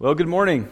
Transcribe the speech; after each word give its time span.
Well, 0.00 0.14
good 0.14 0.28
morning. 0.28 0.68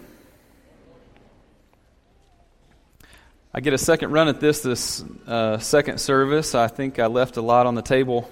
I 3.53 3.59
get 3.59 3.73
a 3.73 3.79
second 3.79 4.13
run 4.13 4.29
at 4.29 4.39
this 4.39 4.61
this 4.61 5.03
uh, 5.27 5.59
second 5.59 5.99
service. 5.99 6.55
I 6.55 6.69
think 6.69 7.01
I 7.01 7.07
left 7.07 7.37
a 7.37 7.43
lot 7.43 7.67
on 7.67 7.75
the 7.75 7.83
table 7.83 8.31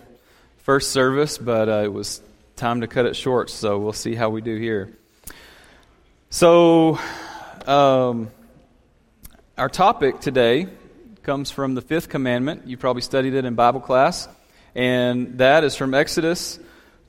first 0.58 0.92
service, 0.92 1.36
but 1.36 1.68
uh, 1.68 1.82
it 1.82 1.92
was 1.92 2.22
time 2.54 2.82
to 2.82 2.86
cut 2.86 3.06
it 3.06 3.16
short, 3.16 3.50
so 3.50 3.80
we'll 3.80 3.92
see 3.92 4.14
how 4.14 4.30
we 4.30 4.40
do 4.40 4.56
here. 4.56 4.96
So, 6.30 7.00
um, 7.66 8.30
our 9.58 9.68
topic 9.68 10.20
today 10.20 10.68
comes 11.24 11.50
from 11.50 11.74
the 11.74 11.82
fifth 11.82 12.08
commandment. 12.08 12.68
You 12.68 12.76
probably 12.76 13.02
studied 13.02 13.34
it 13.34 13.44
in 13.44 13.56
Bible 13.56 13.80
class, 13.80 14.28
and 14.76 15.38
that 15.38 15.64
is 15.64 15.74
from 15.74 15.92
Exodus 15.92 16.60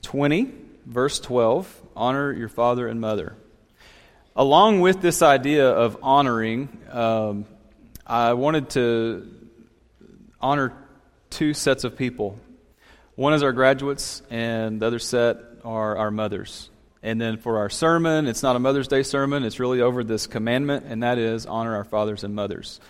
20, 0.01 0.51
verse 0.87 1.19
12 1.19 1.83
Honor 1.95 2.33
your 2.33 2.49
father 2.49 2.87
and 2.87 2.99
mother. 2.99 3.35
Along 4.37 4.81
with 4.81 4.99
this 4.99 5.21
idea 5.21 5.69
of 5.69 5.99
honoring, 6.03 6.67
um, 6.91 7.45
I 8.05 8.33
wanted 8.33 8.69
to 8.71 9.31
honor 10.41 10.73
two 11.29 11.53
sets 11.53 11.85
of 11.85 11.95
people. 11.95 12.37
One 13.15 13.33
is 13.33 13.43
our 13.43 13.53
graduates, 13.53 14.21
and 14.29 14.81
the 14.81 14.87
other 14.87 14.99
set 14.99 15.37
are 15.63 15.95
our 15.95 16.11
mothers. 16.11 16.69
And 17.01 17.21
then 17.21 17.37
for 17.37 17.59
our 17.59 17.69
sermon, 17.69 18.27
it's 18.27 18.43
not 18.43 18.57
a 18.57 18.59
Mother's 18.59 18.89
Day 18.89 19.03
sermon, 19.03 19.45
it's 19.45 19.61
really 19.61 19.79
over 19.79 20.03
this 20.03 20.27
commandment, 20.27 20.83
and 20.85 21.01
that 21.01 21.17
is 21.17 21.45
honor 21.45 21.77
our 21.77 21.85
fathers 21.85 22.25
and 22.25 22.35
mothers. 22.35 22.81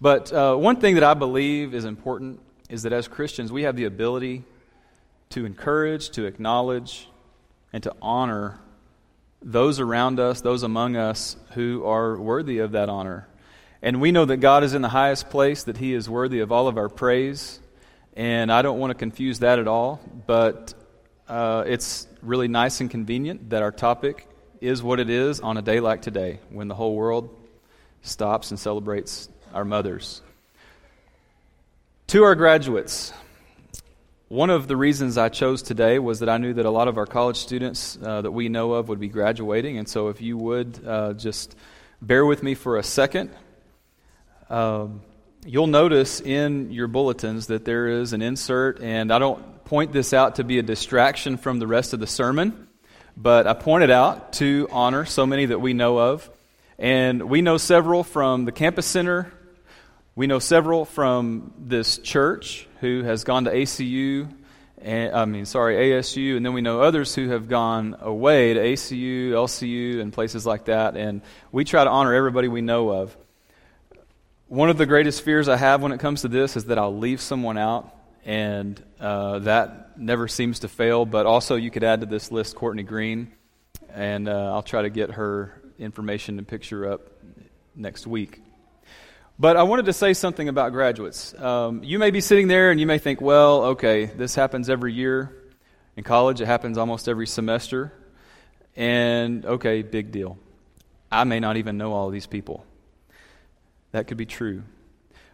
But 0.00 0.32
uh, 0.32 0.54
one 0.54 0.76
thing 0.76 0.94
that 0.94 1.04
I 1.04 1.14
believe 1.14 1.74
is 1.74 1.84
important 1.84 2.38
is 2.68 2.84
that 2.84 2.92
as 2.92 3.08
Christians, 3.08 3.50
we 3.50 3.64
have 3.64 3.74
the 3.74 3.86
ability 3.86 4.44
to 5.30 5.46
encourage, 5.46 6.10
to 6.10 6.26
acknowledge, 6.26 7.08
and 7.72 7.82
to 7.82 7.92
honor 8.00 8.60
those 9.42 9.80
around 9.80 10.18
us, 10.20 10.40
those 10.40 10.62
among 10.62 10.96
us 10.96 11.36
who 11.52 11.84
are 11.84 12.16
worthy 12.16 12.58
of 12.58 12.72
that 12.72 12.88
honor. 12.88 13.28
And 13.82 14.00
we 14.00 14.12
know 14.12 14.24
that 14.24 14.38
God 14.38 14.64
is 14.64 14.74
in 14.74 14.82
the 14.82 14.88
highest 14.88 15.30
place, 15.30 15.64
that 15.64 15.76
He 15.76 15.92
is 15.94 16.08
worthy 16.08 16.40
of 16.40 16.50
all 16.50 16.68
of 16.68 16.78
our 16.78 16.88
praise. 16.88 17.60
And 18.14 18.50
I 18.50 18.62
don't 18.62 18.78
want 18.78 18.90
to 18.90 18.94
confuse 18.94 19.40
that 19.40 19.58
at 19.58 19.68
all, 19.68 20.00
but 20.26 20.74
uh, 21.28 21.64
it's 21.66 22.06
really 22.22 22.48
nice 22.48 22.80
and 22.80 22.90
convenient 22.90 23.50
that 23.50 23.62
our 23.62 23.72
topic 23.72 24.26
is 24.60 24.82
what 24.82 25.00
it 25.00 25.10
is 25.10 25.40
on 25.40 25.56
a 25.56 25.62
day 25.62 25.80
like 25.80 26.02
today, 26.02 26.40
when 26.50 26.68
the 26.68 26.74
whole 26.74 26.94
world 26.94 27.36
stops 28.02 28.50
and 28.50 28.58
celebrates 28.58 29.28
our 29.52 29.64
mothers. 29.64 30.22
To 32.08 32.22
our 32.24 32.34
graduates, 32.34 33.12
one 34.28 34.50
of 34.50 34.66
the 34.66 34.76
reasons 34.76 35.16
I 35.16 35.28
chose 35.28 35.62
today 35.62 36.00
was 36.00 36.18
that 36.18 36.28
I 36.28 36.36
knew 36.38 36.52
that 36.54 36.66
a 36.66 36.70
lot 36.70 36.88
of 36.88 36.98
our 36.98 37.06
college 37.06 37.36
students 37.36 37.96
uh, 38.02 38.22
that 38.22 38.32
we 38.32 38.48
know 38.48 38.72
of 38.72 38.88
would 38.88 38.98
be 38.98 39.08
graduating. 39.08 39.78
And 39.78 39.88
so, 39.88 40.08
if 40.08 40.20
you 40.20 40.36
would 40.36 40.80
uh, 40.84 41.12
just 41.12 41.54
bear 42.02 42.26
with 42.26 42.42
me 42.42 42.54
for 42.54 42.76
a 42.76 42.82
second, 42.82 43.30
um, 44.50 45.02
you'll 45.44 45.68
notice 45.68 46.20
in 46.20 46.72
your 46.72 46.88
bulletins 46.88 47.46
that 47.46 47.64
there 47.64 47.86
is 47.86 48.12
an 48.12 48.20
insert, 48.20 48.80
and 48.80 49.12
I 49.12 49.20
don't 49.20 49.64
point 49.64 49.92
this 49.92 50.12
out 50.12 50.36
to 50.36 50.44
be 50.44 50.58
a 50.58 50.62
distraction 50.62 51.36
from 51.36 51.60
the 51.60 51.68
rest 51.68 51.92
of 51.92 52.00
the 52.00 52.06
sermon, 52.08 52.66
but 53.16 53.46
I 53.46 53.54
point 53.54 53.84
it 53.84 53.90
out 53.90 54.32
to 54.34 54.66
honor 54.72 55.04
so 55.04 55.24
many 55.24 55.46
that 55.46 55.60
we 55.60 55.72
know 55.72 55.98
of. 55.98 56.28
And 56.78 57.30
we 57.30 57.42
know 57.42 57.58
several 57.58 58.02
from 58.02 58.44
the 58.44 58.52
campus 58.52 58.86
center 58.86 59.32
we 60.16 60.26
know 60.26 60.38
several 60.38 60.86
from 60.86 61.52
this 61.58 61.98
church 61.98 62.66
who 62.80 63.02
has 63.02 63.22
gone 63.22 63.44
to 63.44 63.52
ACU, 63.52 64.32
and, 64.78 65.14
I 65.14 65.26
mean, 65.26 65.44
sorry, 65.44 65.76
ASU, 65.76 66.38
and 66.38 66.44
then 66.44 66.54
we 66.54 66.62
know 66.62 66.80
others 66.80 67.14
who 67.14 67.28
have 67.28 67.48
gone 67.48 67.96
away 68.00 68.54
to 68.54 68.60
ACU, 68.60 69.30
LCU, 69.30 70.00
and 70.00 70.12
places 70.12 70.46
like 70.46 70.66
that. 70.66 70.96
And 70.96 71.20
we 71.52 71.64
try 71.64 71.84
to 71.84 71.90
honor 71.90 72.14
everybody 72.14 72.48
we 72.48 72.62
know 72.62 72.90
of. 72.90 73.14
One 74.48 74.70
of 74.70 74.78
the 74.78 74.86
greatest 74.86 75.20
fears 75.22 75.48
I 75.48 75.56
have 75.56 75.82
when 75.82 75.92
it 75.92 76.00
comes 76.00 76.22
to 76.22 76.28
this 76.28 76.56
is 76.56 76.66
that 76.66 76.78
I'll 76.78 76.96
leave 76.96 77.20
someone 77.20 77.58
out, 77.58 77.94
and 78.24 78.82
uh, 78.98 79.40
that 79.40 79.98
never 79.98 80.28
seems 80.28 80.60
to 80.60 80.68
fail. 80.68 81.04
But 81.04 81.26
also, 81.26 81.56
you 81.56 81.70
could 81.70 81.84
add 81.84 82.00
to 82.00 82.06
this 82.06 82.32
list 82.32 82.56
Courtney 82.56 82.84
Green, 82.84 83.32
and 83.92 84.28
uh, 84.28 84.54
I'll 84.54 84.62
try 84.62 84.82
to 84.82 84.90
get 84.90 85.10
her 85.10 85.60
information 85.78 86.38
and 86.38 86.48
picture 86.48 86.90
up 86.90 87.02
next 87.74 88.06
week. 88.06 88.40
But 89.38 89.58
I 89.58 89.64
wanted 89.64 89.84
to 89.86 89.92
say 89.92 90.14
something 90.14 90.48
about 90.48 90.72
graduates. 90.72 91.34
Um, 91.38 91.82
you 91.84 91.98
may 91.98 92.10
be 92.10 92.22
sitting 92.22 92.48
there 92.48 92.70
and 92.70 92.80
you 92.80 92.86
may 92.86 92.98
think, 92.98 93.20
well, 93.20 93.64
okay, 93.64 94.06
this 94.06 94.34
happens 94.34 94.70
every 94.70 94.94
year. 94.94 95.30
In 95.94 96.04
college, 96.04 96.40
it 96.40 96.46
happens 96.46 96.78
almost 96.78 97.06
every 97.06 97.26
semester. 97.26 97.92
And 98.76 99.44
okay, 99.44 99.82
big 99.82 100.10
deal. 100.10 100.38
I 101.12 101.24
may 101.24 101.38
not 101.38 101.58
even 101.58 101.76
know 101.76 101.92
all 101.92 102.08
these 102.08 102.26
people. 102.26 102.64
That 103.92 104.06
could 104.06 104.16
be 104.16 104.24
true. 104.26 104.62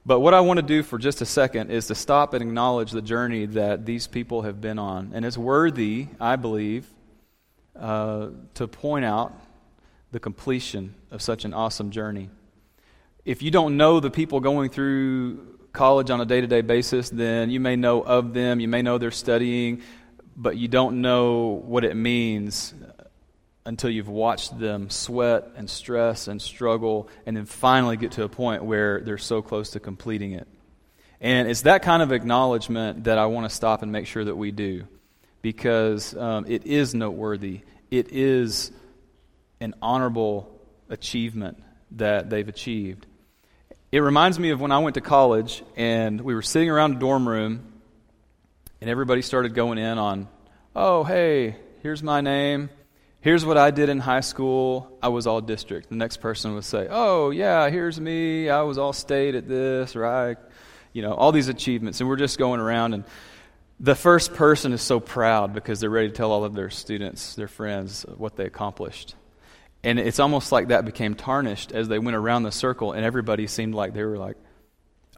But 0.04 0.18
what 0.18 0.34
I 0.34 0.40
want 0.40 0.58
to 0.58 0.66
do 0.66 0.82
for 0.82 0.98
just 0.98 1.20
a 1.20 1.26
second 1.26 1.70
is 1.70 1.86
to 1.86 1.94
stop 1.94 2.34
and 2.34 2.42
acknowledge 2.42 2.90
the 2.90 3.02
journey 3.02 3.46
that 3.46 3.86
these 3.86 4.08
people 4.08 4.42
have 4.42 4.60
been 4.60 4.80
on. 4.80 5.12
And 5.14 5.24
it's 5.24 5.38
worthy, 5.38 6.08
I 6.20 6.34
believe, 6.34 6.88
uh, 7.78 8.30
to 8.54 8.66
point 8.66 9.04
out 9.04 9.32
the 10.10 10.18
completion 10.18 10.96
of 11.12 11.22
such 11.22 11.44
an 11.44 11.54
awesome 11.54 11.92
journey 11.92 12.30
if 13.24 13.42
you 13.42 13.50
don't 13.50 13.76
know 13.76 14.00
the 14.00 14.10
people 14.10 14.40
going 14.40 14.70
through 14.70 15.58
college 15.72 16.10
on 16.10 16.20
a 16.20 16.24
day 16.24 16.40
to 16.40 16.46
day 16.46 16.60
basis, 16.60 17.10
then 17.10 17.50
you 17.50 17.60
may 17.60 17.76
know 17.76 18.02
of 18.02 18.34
them, 18.34 18.60
you 18.60 18.68
may 18.68 18.82
know 18.82 18.98
they're 18.98 19.10
studying, 19.10 19.82
but 20.36 20.56
you 20.56 20.68
don't 20.68 21.00
know 21.00 21.62
what 21.64 21.84
it 21.84 21.94
means 21.94 22.74
until 23.64 23.90
you've 23.90 24.08
watched 24.08 24.58
them 24.58 24.90
sweat 24.90 25.50
and 25.56 25.70
stress 25.70 26.26
and 26.26 26.42
struggle 26.42 27.08
and 27.26 27.36
then 27.36 27.46
finally 27.46 27.96
get 27.96 28.12
to 28.12 28.24
a 28.24 28.28
point 28.28 28.64
where 28.64 29.00
they're 29.00 29.18
so 29.18 29.40
close 29.40 29.70
to 29.70 29.80
completing 29.80 30.32
it. 30.32 30.48
And 31.20 31.48
it's 31.48 31.62
that 31.62 31.82
kind 31.82 32.02
of 32.02 32.10
acknowledgement 32.10 33.04
that 33.04 33.18
I 33.18 33.26
want 33.26 33.48
to 33.48 33.54
stop 33.54 33.82
and 33.82 33.92
make 33.92 34.08
sure 34.08 34.24
that 34.24 34.34
we 34.34 34.50
do 34.50 34.84
because 35.40 36.16
um, 36.16 36.46
it 36.48 36.66
is 36.66 36.94
noteworthy. 36.94 37.60
It 37.90 38.10
is 38.10 38.72
an 39.60 39.74
honorable 39.80 40.60
achievement 40.88 41.62
that 41.92 42.28
they've 42.28 42.48
achieved. 42.48 43.06
It 43.92 44.00
reminds 44.00 44.38
me 44.38 44.48
of 44.50 44.60
when 44.62 44.72
I 44.72 44.78
went 44.78 44.94
to 44.94 45.02
college 45.02 45.62
and 45.76 46.18
we 46.22 46.34
were 46.34 46.40
sitting 46.40 46.70
around 46.70 46.96
a 46.96 46.98
dorm 46.98 47.28
room 47.28 47.74
and 48.80 48.88
everybody 48.88 49.20
started 49.20 49.54
going 49.54 49.76
in 49.76 49.98
on, 49.98 50.28
oh, 50.74 51.04
hey, 51.04 51.56
here's 51.82 52.02
my 52.02 52.22
name. 52.22 52.70
Here's 53.20 53.44
what 53.44 53.58
I 53.58 53.70
did 53.70 53.90
in 53.90 53.98
high 53.98 54.20
school. 54.20 54.96
I 55.02 55.08
was 55.08 55.26
all 55.26 55.42
district. 55.42 55.90
The 55.90 55.96
next 55.96 56.22
person 56.22 56.54
would 56.54 56.64
say, 56.64 56.88
oh, 56.88 57.28
yeah, 57.32 57.68
here's 57.68 58.00
me. 58.00 58.48
I 58.48 58.62
was 58.62 58.78
all 58.78 58.94
state 58.94 59.34
at 59.34 59.46
this, 59.46 59.94
I, 59.94 60.36
you 60.94 61.02
know, 61.02 61.12
all 61.12 61.30
these 61.30 61.48
achievements. 61.48 62.00
And 62.00 62.08
we're 62.08 62.16
just 62.16 62.38
going 62.38 62.60
around 62.60 62.94
and 62.94 63.04
the 63.78 63.94
first 63.94 64.32
person 64.32 64.72
is 64.72 64.80
so 64.80 65.00
proud 65.00 65.52
because 65.52 65.80
they're 65.80 65.90
ready 65.90 66.08
to 66.08 66.14
tell 66.14 66.32
all 66.32 66.44
of 66.44 66.54
their 66.54 66.70
students, 66.70 67.34
their 67.34 67.46
friends, 67.46 68.06
what 68.16 68.36
they 68.36 68.46
accomplished. 68.46 69.16
And 69.84 69.98
it's 69.98 70.20
almost 70.20 70.52
like 70.52 70.68
that 70.68 70.84
became 70.84 71.14
tarnished 71.14 71.72
as 71.72 71.88
they 71.88 71.98
went 71.98 72.16
around 72.16 72.44
the 72.44 72.52
circle, 72.52 72.92
and 72.92 73.04
everybody 73.04 73.46
seemed 73.46 73.74
like 73.74 73.94
they 73.94 74.04
were 74.04 74.18
like, 74.18 74.36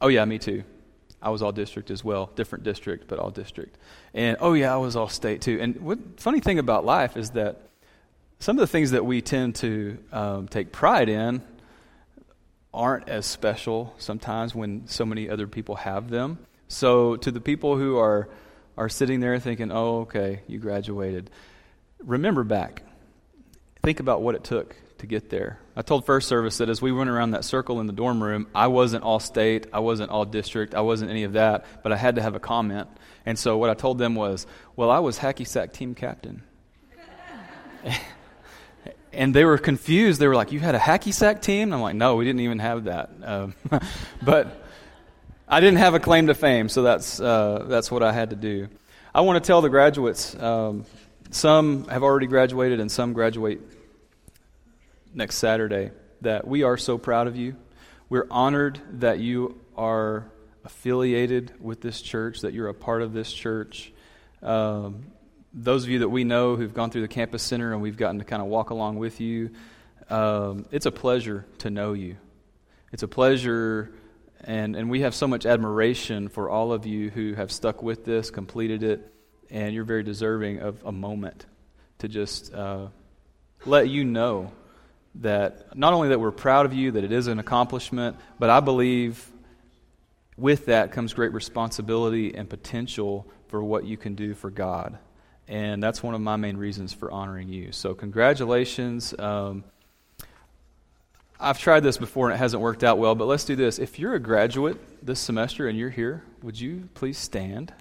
oh, 0.00 0.08
yeah, 0.08 0.25
me 0.25 0.38
too. 0.38 0.64
I 1.20 1.30
was 1.30 1.42
all 1.42 1.52
district 1.52 1.91
as 1.91 2.04
well. 2.04 2.30
Different 2.34 2.64
district, 2.64 3.08
but 3.08 3.19
all 3.19 3.30
district. 3.30 3.78
And 4.12 4.36
oh, 4.41 4.52
yeah, 4.52 4.75
I 4.75 4.76
was 4.76 4.94
all 4.94 5.08
state 5.08 5.41
too. 5.41 5.58
And 5.60 5.76
what 5.80 5.98
funny 6.20 6.41
thing 6.41 6.58
about 6.58 6.84
life 6.84 7.16
is 7.16 7.30
that 7.30 7.62
some 8.41 8.58
of 8.58 8.60
the 8.60 8.66
things 8.66 8.91
that 8.91 9.06
we 9.06 9.22
tend 9.22 9.54
to 9.56 9.98
um, 10.12 10.48
take 10.48 10.70
pride 10.70 11.08
in 11.08 11.42
aren't 12.75 13.08
as 13.08 13.25
special 13.25 13.94
sometimes 13.96 14.54
when 14.54 14.86
so 14.86 15.06
many 15.06 15.31
other 15.31 15.46
people 15.46 15.76
have 15.76 16.10
them. 16.10 16.38
So, 16.69 17.16
to 17.16 17.31
the 17.31 17.41
people 17.41 17.78
who 17.78 17.98
are, 17.98 18.28
are 18.76 18.88
sitting 18.88 19.20
there 19.20 19.38
thinking, 19.38 19.70
oh, 19.70 20.00
okay, 20.00 20.42
you 20.46 20.58
graduated, 20.58 21.31
remember 22.00 22.44
back 22.44 22.82
think 23.84 24.00
about 24.00 24.22
what 24.22 24.34
it 24.34 24.42
took 24.42 24.74
to 24.98 25.06
get 25.06 25.28
there. 25.28 25.58
I 25.76 25.82
told 25.82 26.06
first 26.06 26.28
service 26.28 26.58
that 26.58 26.69
as 26.69 26.81
we 26.81 26.90
went 26.90 27.10
around 27.10 27.32
that 27.32 27.44
circle 27.44 27.81
in 27.81 27.86
the 27.86 27.92
dorm 27.92 28.22
room, 28.22 28.46
I 28.54 28.69
wasn't 28.69 29.04
all 29.04 29.20
state, 29.20 29.66
I 29.72 29.81
wasn't 29.81 30.10
all 30.10 30.25
district, 30.25 30.75
I 30.75 30.81
wasn't 30.81 31.10
any 31.10 31.25
of 31.25 31.34
that, 31.34 31.66
but 31.82 31.92
I 31.92 31.96
had 31.96 32.16
to 32.16 32.22
have 32.22 32.34
a 32.34 32.40
comment. 32.40 32.88
And 33.26 33.38
so 33.38 33.58
what 33.58 33.70
I 33.70 33.75
told 33.75 33.98
them 33.98 34.14
was, 34.14 34.46
well, 34.76 34.90
I 34.90 35.00
was 35.00 35.19
hacky 35.19 35.46
sack 35.46 35.72
team 35.72 35.94
captain. 35.94 36.42
and 39.12 39.34
they 39.34 39.44
were 39.44 39.58
confused. 39.58 40.20
They 40.20 40.28
were 40.28 40.34
like, 40.34 40.52
you 40.52 40.60
had 40.60 40.75
a 40.75 40.78
hacky 40.78 41.12
sack 41.12 41.42
team? 41.42 41.64
And 41.64 41.75
I'm 41.75 41.82
like, 41.82 41.96
no, 41.96 42.16
we 42.16 42.25
didn't 42.25 42.40
even 42.40 42.60
have 42.60 42.84
that. 42.84 43.10
Um, 43.22 43.54
but 44.22 44.64
I 45.46 45.60
didn't 45.60 45.78
have 45.78 45.94
a 45.94 46.00
claim 46.00 46.28
to 46.28 46.34
fame, 46.34 46.70
so 46.70 46.82
that's, 46.82 47.20
uh, 47.20 47.66
that's 47.69 47.90
what 47.90 48.02
I 48.02 48.12
had 48.12 48.30
to 48.30 48.37
do. 48.37 48.69
I 49.14 49.20
want 49.20 49.42
to 49.42 49.46
tell 49.46 49.60
the 49.60 49.69
graduates. 49.69 50.34
Um, 50.37 50.87
some 51.30 51.87
have 51.88 52.02
already 52.02 52.26
graduated, 52.26 52.80
and 52.80 52.90
some 52.90 53.12
graduate 53.12 53.60
next 55.14 55.37
Saturday, 55.37 55.93
that 56.20 56.46
we 56.46 56.62
are 56.62 56.76
so 56.76 56.99
proud 56.99 57.26
of 57.26 57.37
you. 57.37 57.56
We're 58.08 58.26
honored 58.31 58.81
that 59.00 59.20
you 59.20 59.61
are 59.76 60.31
affiliated 60.64 61.52
with 61.61 61.81
this 61.81 62.00
church, 62.00 62.40
that 62.40 62.52
you're 62.52 62.69
a 62.69 62.75
part 62.75 63.02
of 63.02 63.12
this 63.12 63.32
church. 63.32 63.93
Um, 64.43 65.06
those 65.52 65.84
of 65.84 65.90
you 65.90 66.00
that 66.00 66.08
we 66.08 66.25
know 66.25 66.56
who've 66.56 66.75
gone 66.75 66.90
through 66.90 67.02
the 67.02 67.08
campus 67.08 67.43
center 67.43 67.72
and 67.72 67.81
we've 67.81 67.96
gotten 67.96 68.19
to 68.19 68.25
kind 68.25 68.43
of 68.43 68.49
walk 68.49 68.70
along 68.70 68.96
with 68.99 69.20
you, 69.20 69.50
um, 70.11 70.66
it's 70.70 70.87
a 70.87 70.93
pleasure 70.93 71.46
to 71.58 71.70
know 71.70 71.93
you. 71.93 72.16
It's 72.93 73.02
a 73.02 73.08
pleasure, 73.08 73.93
and, 74.43 74.76
and 74.76 74.90
we 74.90 75.00
have 75.00 75.14
so 75.14 75.26
much 75.26 75.46
admiration 75.46 76.28
for 76.28 76.50
all 76.50 76.72
of 76.72 76.87
you 76.87 77.11
who 77.11 77.34
have 77.34 77.50
stuck 77.50 77.82
with 77.82 78.05
this, 78.05 78.31
completed 78.31 78.82
it, 78.82 79.12
and 79.50 79.75
you're 79.75 79.84
very 79.84 80.02
deserving 80.02 80.61
of 80.61 80.82
a 80.84 80.93
moment 80.93 81.46
to 81.99 82.08
just 82.08 82.52
uh, 82.52 82.88
let 83.64 83.88
you 83.88 84.05
know 84.05 84.52
that 85.16 85.76
not 85.76 85.93
only 85.93 86.08
that 86.08 86.19
we're 86.19 86.32
proud 86.32 86.66
of 86.66 86.75
you, 86.75 86.90
that 86.93 87.05
it 87.05 87.12
is 87.12 87.26
an 87.26 87.38
accomplishment, 87.38 88.16
but 88.38 88.50
I 88.50 88.61
believe 88.61 89.31
with 90.37 90.66
that 90.66 90.93
comes 90.93 91.14
great 91.14 91.32
responsibility 91.32 92.34
and 92.34 92.49
potential 92.49 93.26
for 93.49 93.62
what 93.62 93.84
you 93.84 93.96
can 93.96 94.14
do 94.14 94.34
for 94.34 94.50
God. 94.50 94.99
And 95.46 95.82
that's 95.82 96.02
one 96.02 96.14
of 96.14 96.20
my 96.20 96.37
main 96.37 96.56
reasons 96.56 96.93
for 96.93 97.11
honoring 97.11 97.49
you. 97.49 97.70
So, 97.70 97.94
congratulations. 97.94 99.14
Um, 99.19 99.64
I've 101.38 101.58
tried 101.58 101.81
this 101.81 101.99
before 101.99 102.31
and 102.31 102.34
it 102.34 102.38
hasn't 102.38 102.62
worked 102.62 102.82
out 102.82 102.99
well, 102.99 103.14
but 103.14 103.26
let's 103.26 103.44
do 103.44 103.55
this. 103.55 103.78
If 103.78 103.99
you're 103.99 104.14
a 104.14 104.20
graduate 104.20 104.78
this 105.05 105.20
semester 105.20 105.69
and 105.69 105.78
you're 105.78 105.90
here, 105.90 106.25
would 106.43 106.58
you 106.58 106.88
please 106.94 107.19
stand? 107.19 107.72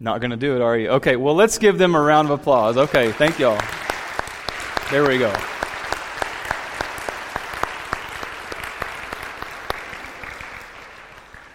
Not 0.00 0.20
going 0.20 0.30
to 0.30 0.36
do 0.36 0.56
it, 0.56 0.62
are 0.62 0.76
you? 0.76 0.88
Okay, 0.88 1.16
well, 1.16 1.34
let's 1.34 1.58
give 1.58 1.78
them 1.78 1.94
a 1.94 2.00
round 2.00 2.30
of 2.30 2.40
applause. 2.40 2.76
Okay, 2.76 3.12
thank 3.12 3.38
y'all. 3.38 3.60
There 4.90 5.06
we 5.06 5.18
go. 5.18 5.32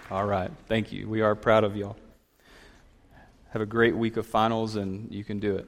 All 0.10 0.26
right, 0.26 0.50
thank 0.70 0.94
you. 0.94 1.10
We 1.10 1.20
are 1.20 1.36
proud 1.36 1.66
of 1.66 1.76
y'all. 1.76 1.98
Have 3.50 3.62
a 3.62 3.66
great 3.66 3.94
week 3.94 4.16
of 4.16 4.26
finals, 4.26 4.78
and 4.78 5.12
you 5.14 5.26
can 5.26 5.40
do 5.40 5.58
it. 5.58 5.68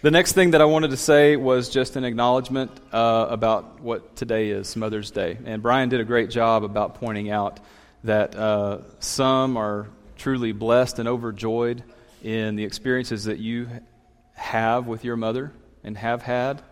The 0.00 0.10
next 0.10 0.32
thing 0.32 0.52
that 0.52 0.62
I 0.62 0.64
wanted 0.64 0.90
to 0.92 0.96
say 0.96 1.36
was 1.36 1.68
just 1.68 1.96
an 1.96 2.04
acknowledgement 2.04 2.70
uh, 2.94 3.26
about 3.28 3.82
what 3.82 4.16
today 4.16 4.48
is 4.48 4.74
Mother's 4.74 5.10
Day. 5.10 5.36
And 5.44 5.60
Brian 5.62 5.90
did 5.90 6.00
a 6.00 6.04
great 6.04 6.30
job 6.30 6.64
about 6.64 6.94
pointing 6.94 7.30
out 7.30 7.60
that 8.04 8.34
uh, 8.34 8.78
some 9.00 9.58
are 9.58 9.88
truly 10.16 10.52
blessed 10.52 10.98
and 10.98 11.06
overjoyed 11.06 11.84
in 12.22 12.56
the 12.56 12.64
experiences 12.64 13.24
that 13.24 13.38
you 13.38 13.68
have 14.32 14.86
with 14.86 15.04
your 15.04 15.16
mother 15.16 15.52
and 15.84 15.98
have 15.98 16.22
had, 16.22 16.62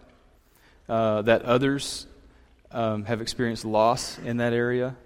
uh, 0.88 1.22
that 1.22 1.42
others 1.42 2.06
um, 2.70 3.04
have 3.04 3.20
experienced 3.20 3.64
loss 3.64 4.18
in 4.18 4.38
that 4.38 4.52
area, 4.52 4.96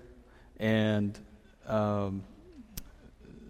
and 0.58 1.18
um, 1.66 2.24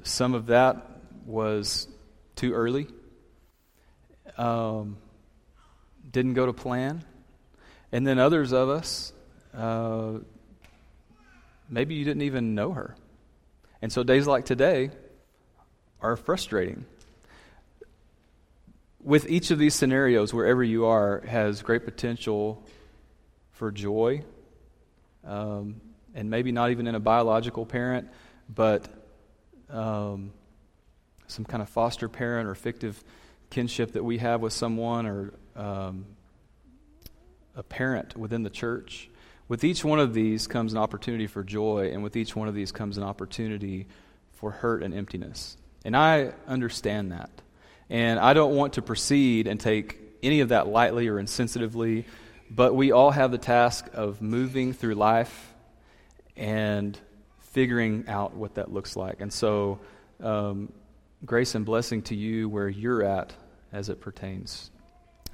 some 0.03 0.35
of 0.35 0.47
that 0.47 0.85
was 1.27 1.89
too 2.37 2.53
early 2.53 2.87
um, 4.39 4.97
didn't 6.11 6.35
go 6.35 6.47
to 6.47 6.53
plan. 6.53 7.05
And 7.93 8.07
then 8.07 8.19
others 8.19 8.53
of 8.53 8.69
us, 8.69 9.13
uh, 9.55 10.19
maybe 11.69 11.95
you 11.95 12.05
didn't 12.05 12.23
even 12.23 12.55
know 12.55 12.73
her. 12.73 12.95
And 13.83 13.93
so 13.93 14.03
days 14.03 14.27
like 14.27 14.45
today 14.45 14.91
are 16.01 16.17
frustrating. 16.17 16.85
With 19.03 19.29
each 19.29 19.51
of 19.51 19.59
these 19.59 19.75
scenarios, 19.75 20.35
wherever 20.35 20.63
you 20.63 20.87
are, 20.87 21.21
has 21.27 21.63
great 21.63 21.85
potential 21.85 22.65
for 23.53 23.71
joy. 23.71 24.25
Um, 25.25 25.81
and 26.15 26.31
maybe 26.31 26.53
not 26.53 26.71
even 26.71 26.87
in 26.87 26.95
a 26.95 27.01
biological 27.01 27.67
parent, 27.67 28.09
but 28.53 28.89
um, 29.71 30.33
some 31.27 31.45
kind 31.45 31.63
of 31.63 31.69
foster 31.69 32.09
parent 32.09 32.49
or 32.49 32.55
fictive 32.55 33.03
kinship 33.51 33.93
that 33.93 34.03
we 34.03 34.19
have 34.19 34.41
with 34.41 34.53
someone 34.53 35.07
or 35.07 35.35
um, 35.55 36.07
a 37.55 37.63
parent 37.63 38.17
within 38.17 38.43
the 38.43 38.51
church. 38.51 39.11
With 39.49 39.65
each 39.65 39.85
one 39.85 39.99
of 39.99 40.13
these 40.13 40.47
comes 40.47 40.73
an 40.73 40.79
opportunity 40.79 41.27
for 41.27 41.43
joy, 41.43 41.91
and 41.93 42.03
with 42.03 42.17
each 42.17 42.37
one 42.37 42.49
of 42.49 42.55
these 42.55 42.71
comes 42.71 42.99
an 42.99 43.05
opportunity 43.05 43.87
for 44.35 44.51
hurt 44.51 44.83
and 44.83 44.93
emptiness. 44.93 45.57
And 45.85 45.97
I 45.97 46.33
understand 46.47 47.13
that. 47.13 47.31
And 47.91 48.19
I 48.19 48.35
don't 48.35 48.55
want 48.55 48.75
to 48.75 48.83
proceed 48.83 49.47
and 49.47 49.59
take 49.59 49.99
any 50.23 50.41
of 50.41 50.51
that 50.51 50.69
lightly 50.69 51.09
or 51.09 51.17
insensitively, 51.17 52.05
but 52.51 52.75
we 52.75 52.93
all 52.93 53.11
have 53.11 53.31
the 53.31 53.39
task 53.39 53.89
of 53.95 54.21
moving 54.21 54.73
through 54.73 54.95
life 54.95 55.55
and 56.37 56.99
figuring 57.41 58.05
out 58.09 58.35
what 58.35 58.55
that 58.55 58.73
looks 58.73 58.97
like. 58.97 59.21
And 59.21 59.33
so, 59.33 59.81
um, 60.21 60.73
grace 61.25 61.55
and 61.55 61.65
blessing 61.65 62.03
to 62.03 62.15
you 62.15 62.49
where 62.49 62.69
you're 62.69 63.03
at 63.03 63.33
as 63.73 63.89
it 63.89 64.01
pertains 64.01 64.71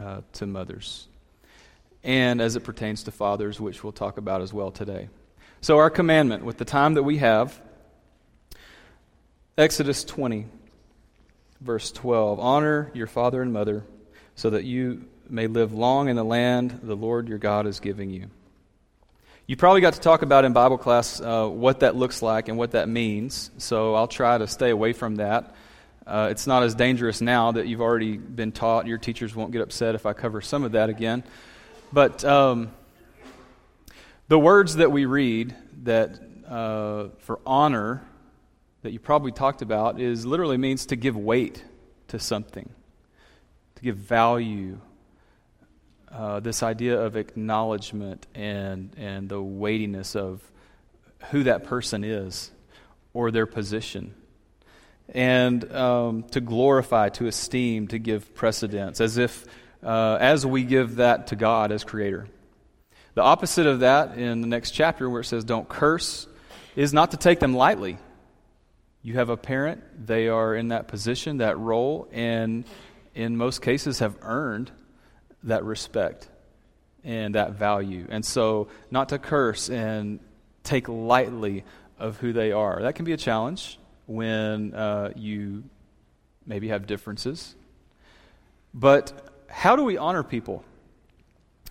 uh, 0.02 0.20
to 0.34 0.46
mothers 0.46 1.08
and 2.02 2.40
as 2.40 2.56
it 2.56 2.60
pertains 2.60 3.04
to 3.04 3.10
fathers, 3.10 3.60
which 3.60 3.82
we'll 3.82 3.92
talk 3.92 4.18
about 4.18 4.42
as 4.42 4.52
well 4.52 4.70
today. 4.70 5.08
So, 5.60 5.78
our 5.78 5.90
commandment, 5.90 6.44
with 6.44 6.58
the 6.58 6.64
time 6.64 6.94
that 6.94 7.02
we 7.02 7.18
have, 7.18 7.58
Exodus 9.56 10.04
20, 10.04 10.46
verse 11.64 11.90
12 11.90 12.38
Honor 12.38 12.90
your 12.94 13.06
father 13.06 13.42
and 13.42 13.52
mother, 13.52 13.84
so 14.36 14.50
that 14.50 14.64
you 14.64 15.06
may 15.28 15.46
live 15.46 15.72
long 15.72 16.08
in 16.08 16.16
the 16.16 16.24
land 16.24 16.80
the 16.82 16.94
Lord 16.94 17.28
your 17.28 17.38
God 17.38 17.66
is 17.66 17.80
giving 17.80 18.10
you. 18.10 18.26
You 19.46 19.56
probably 19.56 19.80
got 19.80 19.94
to 19.94 20.00
talk 20.00 20.22
about 20.22 20.44
in 20.44 20.52
Bible 20.52 20.78
class 20.78 21.20
uh, 21.20 21.46
what 21.48 21.80
that 21.80 21.96
looks 21.96 22.22
like 22.22 22.48
and 22.48 22.56
what 22.56 22.72
that 22.72 22.88
means, 22.88 23.50
so 23.58 23.94
I'll 23.94 24.08
try 24.08 24.38
to 24.38 24.46
stay 24.46 24.70
away 24.70 24.92
from 24.92 25.16
that. 25.16 25.54
Uh, 26.06 26.28
it's 26.30 26.46
not 26.46 26.62
as 26.62 26.74
dangerous 26.74 27.22
now 27.22 27.52
that 27.52 27.66
you've 27.66 27.80
already 27.80 28.18
been 28.18 28.52
taught. 28.52 28.86
Your 28.86 28.98
teachers 28.98 29.34
won't 29.34 29.52
get 29.52 29.62
upset 29.62 29.94
if 29.94 30.04
I 30.04 30.12
cover 30.12 30.42
some 30.42 30.64
of 30.64 30.72
that 30.72 30.90
again. 30.90 31.24
But 31.92 32.24
um, 32.24 32.72
the 34.28 34.38
words 34.38 34.76
that 34.76 34.92
we 34.92 35.06
read 35.06 35.54
that 35.84 36.18
uh, 36.46 37.08
for 37.20 37.40
honor 37.46 38.02
that 38.84 38.92
you 38.92 38.98
probably 38.98 39.32
talked 39.32 39.62
about 39.62 39.98
is 39.98 40.26
literally 40.26 40.58
means 40.58 40.84
to 40.86 40.94
give 40.96 41.16
weight 41.16 41.64
to 42.08 42.18
something, 42.18 42.68
to 43.76 43.82
give 43.82 43.96
value. 43.96 44.78
Uh, 46.12 46.38
this 46.38 46.62
idea 46.62 47.00
of 47.00 47.16
acknowledgement 47.16 48.26
and, 48.36 48.90
and 48.96 49.28
the 49.28 49.42
weightiness 49.42 50.14
of 50.14 50.40
who 51.30 51.42
that 51.44 51.64
person 51.64 52.04
is 52.04 52.52
or 53.14 53.30
their 53.30 53.46
position 53.46 54.14
and 55.08 55.72
um, 55.72 56.22
to 56.24 56.40
glorify, 56.40 57.08
to 57.08 57.26
esteem, 57.26 57.88
to 57.88 57.98
give 57.98 58.34
precedence, 58.34 59.00
as 59.00 59.16
if 59.16 59.46
uh, 59.82 60.18
as 60.20 60.44
we 60.44 60.62
give 60.62 60.96
that 60.96 61.28
to 61.28 61.36
God 61.36 61.72
as 61.72 61.84
Creator. 61.84 62.28
The 63.14 63.22
opposite 63.22 63.66
of 63.66 63.80
that 63.80 64.18
in 64.18 64.42
the 64.42 64.46
next 64.46 64.72
chapter, 64.72 65.08
where 65.08 65.22
it 65.22 65.24
says, 65.24 65.42
Don't 65.42 65.68
curse, 65.68 66.26
is 66.76 66.92
not 66.92 67.12
to 67.12 67.16
take 67.16 67.40
them 67.40 67.54
lightly. 67.54 67.98
You 69.04 69.14
have 69.14 69.28
a 69.28 69.36
parent, 69.36 70.06
they 70.06 70.28
are 70.28 70.54
in 70.54 70.68
that 70.68 70.88
position, 70.88 71.36
that 71.36 71.58
role, 71.58 72.08
and 72.10 72.64
in 73.14 73.36
most 73.36 73.60
cases 73.60 73.98
have 73.98 74.16
earned 74.22 74.70
that 75.42 75.62
respect 75.62 76.26
and 77.04 77.34
that 77.34 77.52
value. 77.52 78.06
And 78.08 78.24
so, 78.24 78.68
not 78.90 79.10
to 79.10 79.18
curse 79.18 79.68
and 79.68 80.20
take 80.62 80.88
lightly 80.88 81.64
of 81.98 82.16
who 82.16 82.32
they 82.32 82.52
are. 82.52 82.80
That 82.80 82.94
can 82.94 83.04
be 83.04 83.12
a 83.12 83.18
challenge 83.18 83.78
when 84.06 84.72
uh, 84.72 85.12
you 85.14 85.64
maybe 86.46 86.68
have 86.68 86.86
differences. 86.86 87.54
But 88.72 89.12
how 89.50 89.76
do 89.76 89.84
we 89.84 89.98
honor 89.98 90.22
people? 90.22 90.64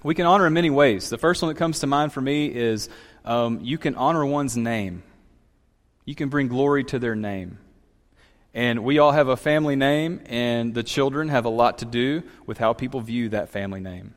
We 0.03 0.13
can 0.13 0.27
honor 0.27 0.45
in 0.45 0.53
many 0.53 0.69
ways. 0.69 1.09
The 1.09 1.17
first 1.17 1.41
one 1.41 1.49
that 1.49 1.57
comes 1.57 1.79
to 1.79 1.87
mind 1.87 2.13
for 2.13 2.21
me 2.21 2.45
is 2.45 2.89
um, 3.25 3.59
you 3.63 3.79
can 3.79 3.95
honor 3.95 4.23
one's 4.23 4.55
name. 4.55 5.01
You 6.05 6.15
can 6.15 6.29
bring 6.29 6.47
glory 6.47 6.83
to 6.85 6.99
their 6.99 7.15
name. 7.15 7.57
And 8.53 8.83
we 8.83 8.99
all 8.99 9.11
have 9.11 9.29
a 9.29 9.37
family 9.37 9.75
name, 9.75 10.21
and 10.27 10.73
the 10.73 10.83
children 10.83 11.29
have 11.29 11.45
a 11.45 11.49
lot 11.49 11.79
to 11.79 11.85
do 11.85 12.23
with 12.45 12.59
how 12.59 12.73
people 12.73 13.01
view 13.01 13.29
that 13.29 13.49
family 13.49 13.79
name. 13.79 14.13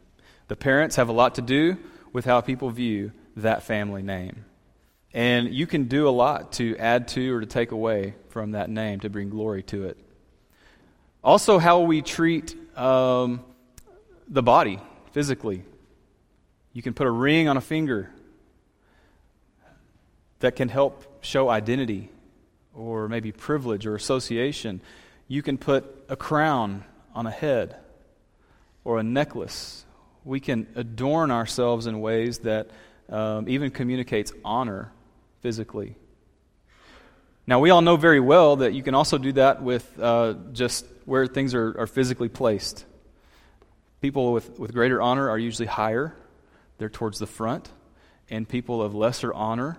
The 0.48 0.56
parents 0.56 0.96
have 0.96 1.08
a 1.08 1.12
lot 1.12 1.36
to 1.36 1.42
do 1.42 1.78
with 2.12 2.24
how 2.24 2.40
people 2.40 2.70
view 2.70 3.12
that 3.36 3.62
family 3.62 4.02
name. 4.02 4.44
And 5.14 5.54
you 5.54 5.66
can 5.66 5.84
do 5.84 6.08
a 6.08 6.10
lot 6.10 6.52
to 6.52 6.76
add 6.76 7.08
to 7.08 7.34
or 7.34 7.40
to 7.40 7.46
take 7.46 7.72
away 7.72 8.14
from 8.28 8.50
that 8.50 8.68
name 8.68 9.00
to 9.00 9.08
bring 9.08 9.30
glory 9.30 9.62
to 9.64 9.84
it. 9.84 9.96
Also, 11.24 11.58
how 11.58 11.80
we 11.80 12.02
treat 12.02 12.54
um, 12.76 13.42
the 14.28 14.42
body 14.42 14.78
physically. 15.12 15.64
You 16.72 16.82
can 16.82 16.92
put 16.92 17.06
a 17.06 17.10
ring 17.10 17.48
on 17.48 17.56
a 17.56 17.60
finger 17.62 18.10
that 20.40 20.56
can 20.56 20.68
help 20.68 21.15
show 21.26 21.48
identity 21.48 22.10
or 22.74 23.08
maybe 23.08 23.32
privilege 23.32 23.86
or 23.86 23.94
association. 23.94 24.80
You 25.28 25.42
can 25.42 25.58
put 25.58 25.84
a 26.08 26.16
crown 26.16 26.84
on 27.14 27.26
a 27.26 27.30
head 27.30 27.76
or 28.84 28.98
a 28.98 29.02
necklace. 29.02 29.84
We 30.24 30.40
can 30.40 30.66
adorn 30.74 31.30
ourselves 31.30 31.86
in 31.86 32.00
ways 32.00 32.38
that 32.40 32.70
um, 33.08 33.48
even 33.48 33.70
communicates 33.70 34.32
honor 34.44 34.92
physically. 35.40 35.96
Now, 37.46 37.60
we 37.60 37.70
all 37.70 37.80
know 37.80 37.96
very 37.96 38.20
well 38.20 38.56
that 38.56 38.72
you 38.72 38.82
can 38.82 38.94
also 38.94 39.18
do 39.18 39.32
that 39.32 39.62
with 39.62 40.00
uh, 40.00 40.34
just 40.52 40.84
where 41.04 41.26
things 41.26 41.54
are, 41.54 41.78
are 41.78 41.86
physically 41.86 42.28
placed. 42.28 42.84
People 44.00 44.32
with, 44.32 44.58
with 44.58 44.72
greater 44.72 45.00
honor 45.00 45.30
are 45.30 45.38
usually 45.38 45.66
higher, 45.66 46.14
they're 46.78 46.90
towards 46.90 47.18
the 47.18 47.26
front, 47.26 47.68
and 48.28 48.48
people 48.48 48.82
of 48.82 48.94
lesser 48.94 49.32
honor 49.32 49.78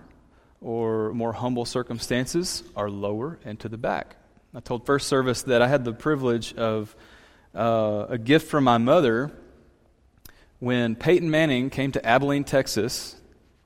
or 0.60 1.12
more 1.12 1.32
humble 1.32 1.64
circumstances 1.64 2.62
are 2.74 2.90
lower 2.90 3.38
and 3.44 3.58
to 3.60 3.68
the 3.68 3.78
back. 3.78 4.16
I 4.54 4.60
told 4.60 4.86
first 4.86 5.08
service 5.08 5.42
that 5.42 5.62
I 5.62 5.68
had 5.68 5.84
the 5.84 5.92
privilege 5.92 6.54
of 6.54 6.94
uh, 7.54 8.06
a 8.08 8.18
gift 8.18 8.48
from 8.48 8.64
my 8.64 8.78
mother 8.78 9.30
when 10.58 10.96
Peyton 10.96 11.30
Manning 11.30 11.70
came 11.70 11.92
to 11.92 12.04
Abilene, 12.04 12.44
Texas. 12.44 13.14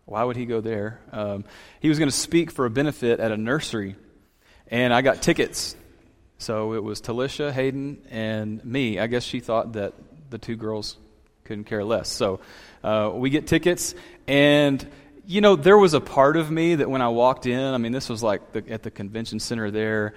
Why 0.05 0.25
would 0.25 0.37
he 0.37 0.45
go 0.45 0.61
there? 0.61 1.01
Um, 1.11 1.45
he 1.81 1.89
was 1.89 1.99
going 1.99 2.11
to 2.11 2.17
speak 2.17 2.51
for 2.51 2.67
a 2.67 2.71
benefit 2.71 3.21
at 3.21 3.33
a 3.33 3.37
nursery, 3.37 3.97
and 4.69 4.93
I 4.93 5.03
got 5.03 5.23
tickets. 5.23 5.77
So 6.39 6.75
it 6.75 6.83
was 6.83 7.01
Talisha, 7.01 7.53
Hayden, 7.53 8.03
and 8.11 8.63
me. 8.65 8.99
I 8.99 9.07
guess 9.07 9.23
she 9.23 9.41
thought 9.41 9.75
that 9.75 9.95
the 10.31 10.39
two 10.39 10.57
girls 10.57 10.97
couldn't 11.45 11.65
care 11.65 11.85
less. 11.85 12.11
So 12.11 12.41
uh, 12.83 13.13
we 13.15 13.31
get 13.31 13.47
tickets, 13.47 13.95
and 14.27 14.85
you 15.27 15.41
know, 15.41 15.57
there 15.57 15.79
was 15.79 15.95
a 15.95 16.01
part 16.01 16.37
of 16.37 16.51
me 16.51 16.77
that 16.77 16.91
when 16.91 17.03
I 17.03 17.09
walked 17.09 17.47
in, 17.47 17.61
I 17.61 17.79
mean, 17.79 17.93
this 17.93 18.09
was 18.09 18.23
like 18.23 18.53
the, 18.53 18.69
at 18.71 18.83
the 18.83 18.91
convention 18.91 19.39
center 19.39 19.71
there, 19.71 20.15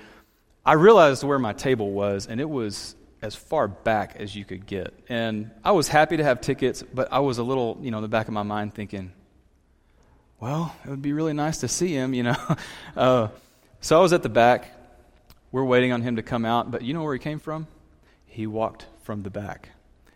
I 0.65 0.73
realized 0.73 1.23
where 1.23 1.37
my 1.39 1.53
table 1.53 1.91
was, 1.91 2.27
and 2.27 2.41
it 2.41 2.49
was 2.49 2.95
as 3.21 3.35
far 3.35 3.67
back 3.67 4.15
as 4.17 4.35
you 4.35 4.45
could 4.45 4.65
get. 4.65 4.93
And 5.09 5.51
I 5.63 5.71
was 5.71 5.87
happy 5.87 6.17
to 6.17 6.23
have 6.23 6.41
tickets, 6.41 6.83
but 6.93 7.11
I 7.11 7.19
was 7.19 7.37
a 7.37 7.43
little, 7.43 7.77
you 7.81 7.91
know, 7.91 7.97
in 7.97 8.03
the 8.03 8.07
back 8.07 8.27
of 8.27 8.33
my 8.33 8.43
mind 8.43 8.73
thinking, 8.73 9.11
well, 10.39 10.75
it 10.83 10.89
would 10.89 11.01
be 11.01 11.13
really 11.13 11.33
nice 11.33 11.59
to 11.59 11.67
see 11.67 11.93
him, 11.93 12.13
you 12.15 12.23
know. 12.23 12.57
uh, 12.95 13.27
so 13.81 13.97
I 13.97 14.01
was 14.01 14.13
at 14.13 14.23
the 14.23 14.29
back. 14.29 14.71
We're 15.51 15.63
waiting 15.63 15.91
on 15.91 16.01
him 16.01 16.15
to 16.17 16.23
come 16.23 16.45
out, 16.45 16.71
but 16.71 16.81
you 16.81 16.93
know 16.93 17.03
where 17.03 17.13
he 17.13 17.19
came 17.19 17.39
from? 17.39 17.67
He 18.25 18.47
walked 18.47 18.87
from 19.03 19.23
the 19.23 19.29
back. 19.29 19.69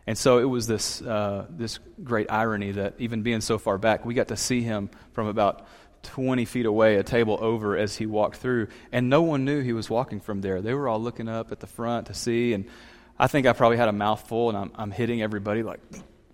And 0.07 0.17
so 0.17 0.39
it 0.39 0.45
was 0.45 0.65
this, 0.65 1.01
uh, 1.01 1.45
this 1.49 1.79
great 2.03 2.31
irony 2.31 2.71
that 2.71 2.95
even 2.99 3.21
being 3.21 3.41
so 3.41 3.57
far 3.57 3.77
back, 3.77 4.05
we 4.05 4.13
got 4.13 4.29
to 4.29 4.37
see 4.37 4.61
him 4.61 4.89
from 5.13 5.27
about 5.27 5.67
20 6.03 6.45
feet 6.45 6.65
away, 6.65 6.95
a 6.95 7.03
table 7.03 7.37
over, 7.39 7.77
as 7.77 7.95
he 7.95 8.05
walked 8.05 8.37
through. 8.37 8.67
And 8.91 9.09
no 9.09 9.21
one 9.21 9.45
knew 9.45 9.61
he 9.61 9.73
was 9.73 9.89
walking 9.89 10.19
from 10.19 10.41
there. 10.41 10.61
They 10.61 10.73
were 10.73 10.87
all 10.87 10.99
looking 10.99 11.27
up 11.27 11.51
at 11.51 11.59
the 11.59 11.67
front 11.67 12.07
to 12.07 12.13
see. 12.13 12.53
And 12.53 12.65
I 13.17 13.27
think 13.27 13.45
I 13.45 13.53
probably 13.53 13.77
had 13.77 13.89
a 13.89 13.93
mouthful, 13.93 14.49
and 14.49 14.57
I'm, 14.57 14.71
I'm 14.75 14.91
hitting 14.91 15.21
everybody 15.21 15.61
like, 15.61 15.79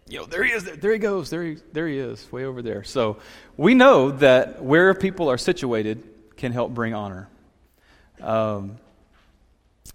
you 0.08 0.20
know, 0.20 0.26
there 0.26 0.44
he 0.44 0.52
is, 0.52 0.64
there, 0.64 0.76
there 0.76 0.94
he 0.94 1.00
goes, 1.00 1.30
there 1.30 1.44
he, 1.44 1.58
there 1.74 1.88
he 1.88 1.98
is, 1.98 2.32
way 2.32 2.46
over 2.46 2.62
there. 2.62 2.84
So 2.84 3.18
we 3.58 3.74
know 3.74 4.12
that 4.12 4.64
where 4.64 4.94
people 4.94 5.30
are 5.30 5.38
situated 5.38 6.04
can 6.38 6.52
help 6.52 6.74
bring 6.74 6.94
honor. 6.94 7.28
Um, 8.22 8.78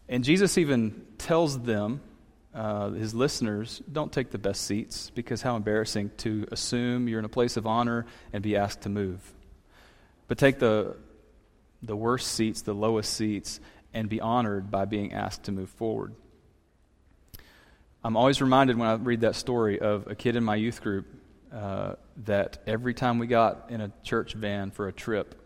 and 0.09 0.25
Jesus 0.25 0.59
even 0.59 1.07
tells 1.17 1.61
them 1.61 2.01
uh, 2.55 2.91
his 2.91 3.15
listeners, 3.15 3.81
don't 3.91 4.13
take 4.13 4.31
the 4.31 4.39
best 4.39 4.63
seats 4.63 5.11
because 5.15 5.43
how 5.43 5.57
embarrassing 5.57 6.11
to 6.19 6.47
assume 6.51 7.09
you're 7.09 7.21
in 7.21 7.25
a 7.25 7.29
place 7.31 7.57
of 7.57 7.67
honor 7.67 8.07
and 8.33 8.43
be 8.43 8.57
asked 8.57 8.83
to 8.83 8.89
move. 8.89 9.21
But 10.27 10.39
take 10.39 10.59
the, 10.59 10.97
the 11.83 11.97
worst 11.97 12.33
seats, 12.33 12.63
the 12.63 12.75
lowest 12.75 13.13
seats, 13.15 13.61
and 13.95 14.09
be 14.09 14.21
honored 14.21 14.71
by 14.71 14.85
being 14.85 15.13
asked 15.13 15.45
to 15.45 15.53
move 15.53 15.71
forward. 15.71 16.15
I'm 18.03 18.17
always 18.17 18.41
reminded 18.41 18.79
when 18.79 18.89
I 18.89 18.95
read 18.95 19.21
that 19.21 19.37
story 19.37 19.79
of 19.79 20.07
a 20.07 20.15
kid 20.15 20.35
in 20.35 20.43
my 20.43 20.57
youth 20.57 20.81
group 20.81 21.07
uh, 21.53 21.95
that 22.25 22.59
every 22.67 22.95
time 22.95 23.19
we 23.19 23.27
got 23.27 23.67
in 23.71 23.81
a 23.81 23.93
church 24.03 24.35
van 24.35 24.71
for 24.71 24.89
a 24.89 24.93
trip, 24.93 25.40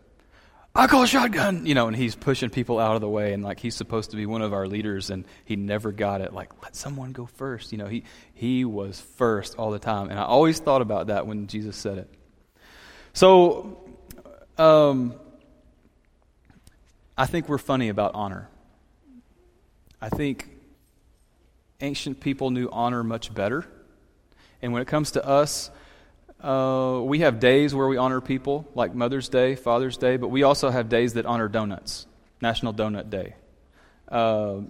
I 0.77 0.87
call 0.87 1.03
a 1.03 1.07
shotgun, 1.07 1.65
you 1.65 1.73
know, 1.73 1.87
and 1.87 1.95
he's 1.95 2.15
pushing 2.15 2.49
people 2.49 2.79
out 2.79 2.95
of 2.95 3.01
the 3.01 3.07
way, 3.07 3.31
and 3.31 3.41
like 3.41 3.61
he's 3.61 3.75
supposed 3.75 4.11
to 4.11 4.17
be 4.17 4.25
one 4.25 4.41
of 4.41 4.51
our 4.51 4.67
leaders, 4.67 5.09
and 5.09 5.23
he 5.45 5.55
never 5.55 5.93
got 5.93 6.19
it. 6.19 6.33
Like, 6.33 6.61
let 6.61 6.75
someone 6.75 7.13
go 7.13 7.25
first, 7.25 7.71
you 7.71 7.77
know. 7.77 7.87
He 7.87 8.03
he 8.33 8.65
was 8.65 8.99
first 8.99 9.55
all 9.57 9.71
the 9.71 9.79
time, 9.79 10.09
and 10.09 10.19
I 10.19 10.23
always 10.23 10.59
thought 10.59 10.81
about 10.81 11.07
that 11.07 11.25
when 11.27 11.47
Jesus 11.47 11.77
said 11.77 11.99
it. 11.99 12.13
So, 13.13 13.87
um, 14.57 15.15
I 17.17 17.25
think 17.25 17.47
we're 17.47 17.57
funny 17.57 17.87
about 17.87 18.13
honor. 18.13 18.49
I 20.01 20.09
think 20.09 20.49
ancient 21.79 22.19
people 22.19 22.51
knew 22.51 22.67
honor 22.69 23.01
much 23.01 23.33
better, 23.33 23.65
and 24.61 24.73
when 24.73 24.81
it 24.81 24.89
comes 24.89 25.11
to 25.11 25.25
us, 25.25 25.71
uh, 26.45 27.01
we 27.01 27.19
have 27.19 27.39
days 27.39 27.73
where 27.73 27.87
we 27.87 27.97
honor 27.97 28.21
people, 28.21 28.67
like 28.75 28.93
Mother's 28.93 29.29
Day, 29.29 29.55
Father's 29.55 29.97
Day, 29.97 30.17
but 30.17 30.27
we 30.27 30.43
also 30.43 30.69
have 30.69 30.89
days 30.89 31.13
that 31.13 31.25
honor 31.25 31.47
donuts, 31.47 32.05
National 32.39 32.71
Donut 32.71 33.09
Day. 33.09 33.35
Uh, 34.07 34.61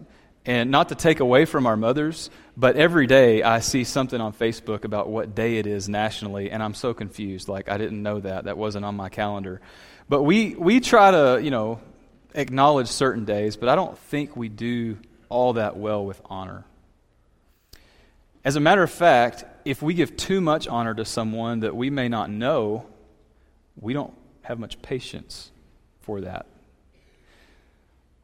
and 0.46 0.72
not 0.72 0.89
to 0.89 0.96
take 0.96 1.20
away 1.20 1.44
from 1.44 1.67
our 1.67 1.75
mothers, 1.75 2.29
but 2.55 2.77
every 2.77 3.08
day 3.08 3.44
I 3.44 3.60
see 3.60 3.84
something 3.84 4.22
on 4.22 4.32
Facebook 4.32 4.86
about 4.86 5.10
what 5.10 5.36
day 5.36 5.58
it 5.58 5.67
is 5.67 5.89
nationally, 5.89 6.50
and 6.50 6.63
I'm 6.63 6.75
so 6.75 6.94
confused. 6.94 7.50
Like, 7.50 7.67
I 7.67 7.77
didn't 7.77 8.01
know 8.01 8.22
that. 8.22 8.46
That 8.46 8.58
wasn't 8.58 8.86
on 8.86 8.96
my 8.96 9.10
calendar. 9.10 9.60
But 10.08 10.22
we, 10.22 10.55
we 10.55 10.79
try 10.79 11.12
to, 11.12 11.41
you 11.44 11.51
know, 11.51 11.82
acknowledge 12.34 12.88
certain 12.88 13.25
days, 13.25 13.58
but 13.58 13.67
I 13.67 13.75
don't 13.75 13.98
think 13.98 14.38
we 14.38 14.48
do 14.48 14.98
all 15.27 15.53
that 15.53 15.75
well 15.75 16.05
with 16.05 16.22
honor. 16.25 16.63
As 18.46 18.55
a 18.55 18.60
matter 18.62 18.84
of 18.84 18.91
fact, 18.91 19.44
if 19.66 19.82
we 19.82 19.96
give 19.96 20.16
too 20.16 20.40
much 20.40 20.68
honor 20.68 20.94
to 20.94 21.04
someone 21.04 21.62
that 21.62 21.76
we 21.76 21.90
may 21.90 22.08
not 22.08 22.30
know, 22.30 22.86
we 23.76 23.94
don't 23.94 24.14
have 24.44 24.60
much 24.60 24.82
patience 24.82 25.52
for 26.02 26.22
that. 26.22 26.46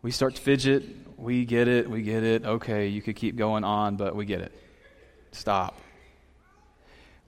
We 0.04 0.12
start 0.12 0.36
to 0.36 0.42
fidget. 0.42 0.84
We 1.18 1.46
get 1.46 1.68
it. 1.68 1.90
We 1.90 2.04
get 2.04 2.24
it. 2.24 2.46
Okay, 2.46 2.88
you 2.88 3.02
could 3.02 3.16
keep 3.16 3.36
going 3.36 3.64
on, 3.64 3.98
but 3.98 4.16
we 4.16 4.26
get 4.26 4.42
it. 4.42 4.52
Stop. 5.32 5.80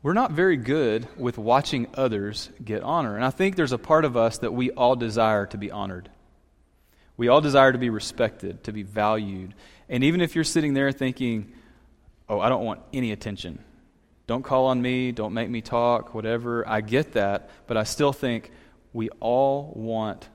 We're 0.04 0.14
not 0.14 0.32
very 0.32 0.58
good 0.58 1.08
with 1.18 1.38
watching 1.38 1.88
others 1.94 2.50
get 2.64 2.84
honor. 2.84 3.16
And 3.16 3.24
I 3.24 3.30
think 3.30 3.56
there's 3.56 3.72
a 3.72 3.78
part 3.78 4.06
of 4.06 4.18
us 4.18 4.40
that 4.40 4.54
we 4.54 4.70
all 4.72 4.96
desire 4.96 5.46
to 5.48 5.58
be 5.58 5.72
honored. 5.72 6.10
We 7.16 7.30
all 7.30 7.42
desire 7.42 7.72
to 7.72 7.78
be 7.78 7.90
respected, 7.90 8.64
to 8.66 8.72
be 8.72 8.84
valued. 8.84 9.54
And 9.88 10.04
even 10.04 10.22
if 10.22 10.36
you're 10.36 10.44
sitting 10.44 10.74
there 10.74 10.92
thinking, 10.92 11.54
oh, 12.28 12.40
I 12.40 12.50
don't 12.50 12.66
want 12.66 12.82
any 12.92 13.12
attention. 13.12 13.64
Don't 14.26 14.44
call 14.44 14.68
on 14.68 14.82
me, 14.82 15.12
don't 15.12 15.34
make 15.34 15.50
me 15.50 15.62
talk, 15.62 16.14
whatever. 16.14 16.68
I 16.68 16.82
get 16.82 17.14
that, 17.14 17.50
but 17.68 17.76
I 17.76 17.84
still 17.84 18.14
think 18.14 18.52
we 18.94 19.10
all 19.20 19.74
want 19.76 20.28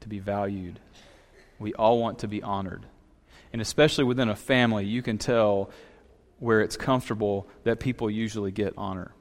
to 0.00 0.08
be 0.08 0.18
valued. 0.18 0.80
We 1.58 1.72
all 1.74 2.00
want 2.00 2.20
to 2.20 2.28
be 2.28 2.42
honored. 2.42 2.84
And 3.52 3.62
especially 3.62 4.04
within 4.04 4.28
a 4.28 4.34
family, 4.34 4.86
you 4.86 5.02
can 5.02 5.18
tell 5.18 5.70
where 6.40 6.60
it's 6.62 6.76
comfortable 6.76 7.46
that 7.62 7.78
people 7.78 8.10
usually 8.10 8.50
get 8.50 8.74
honor. 8.76 9.12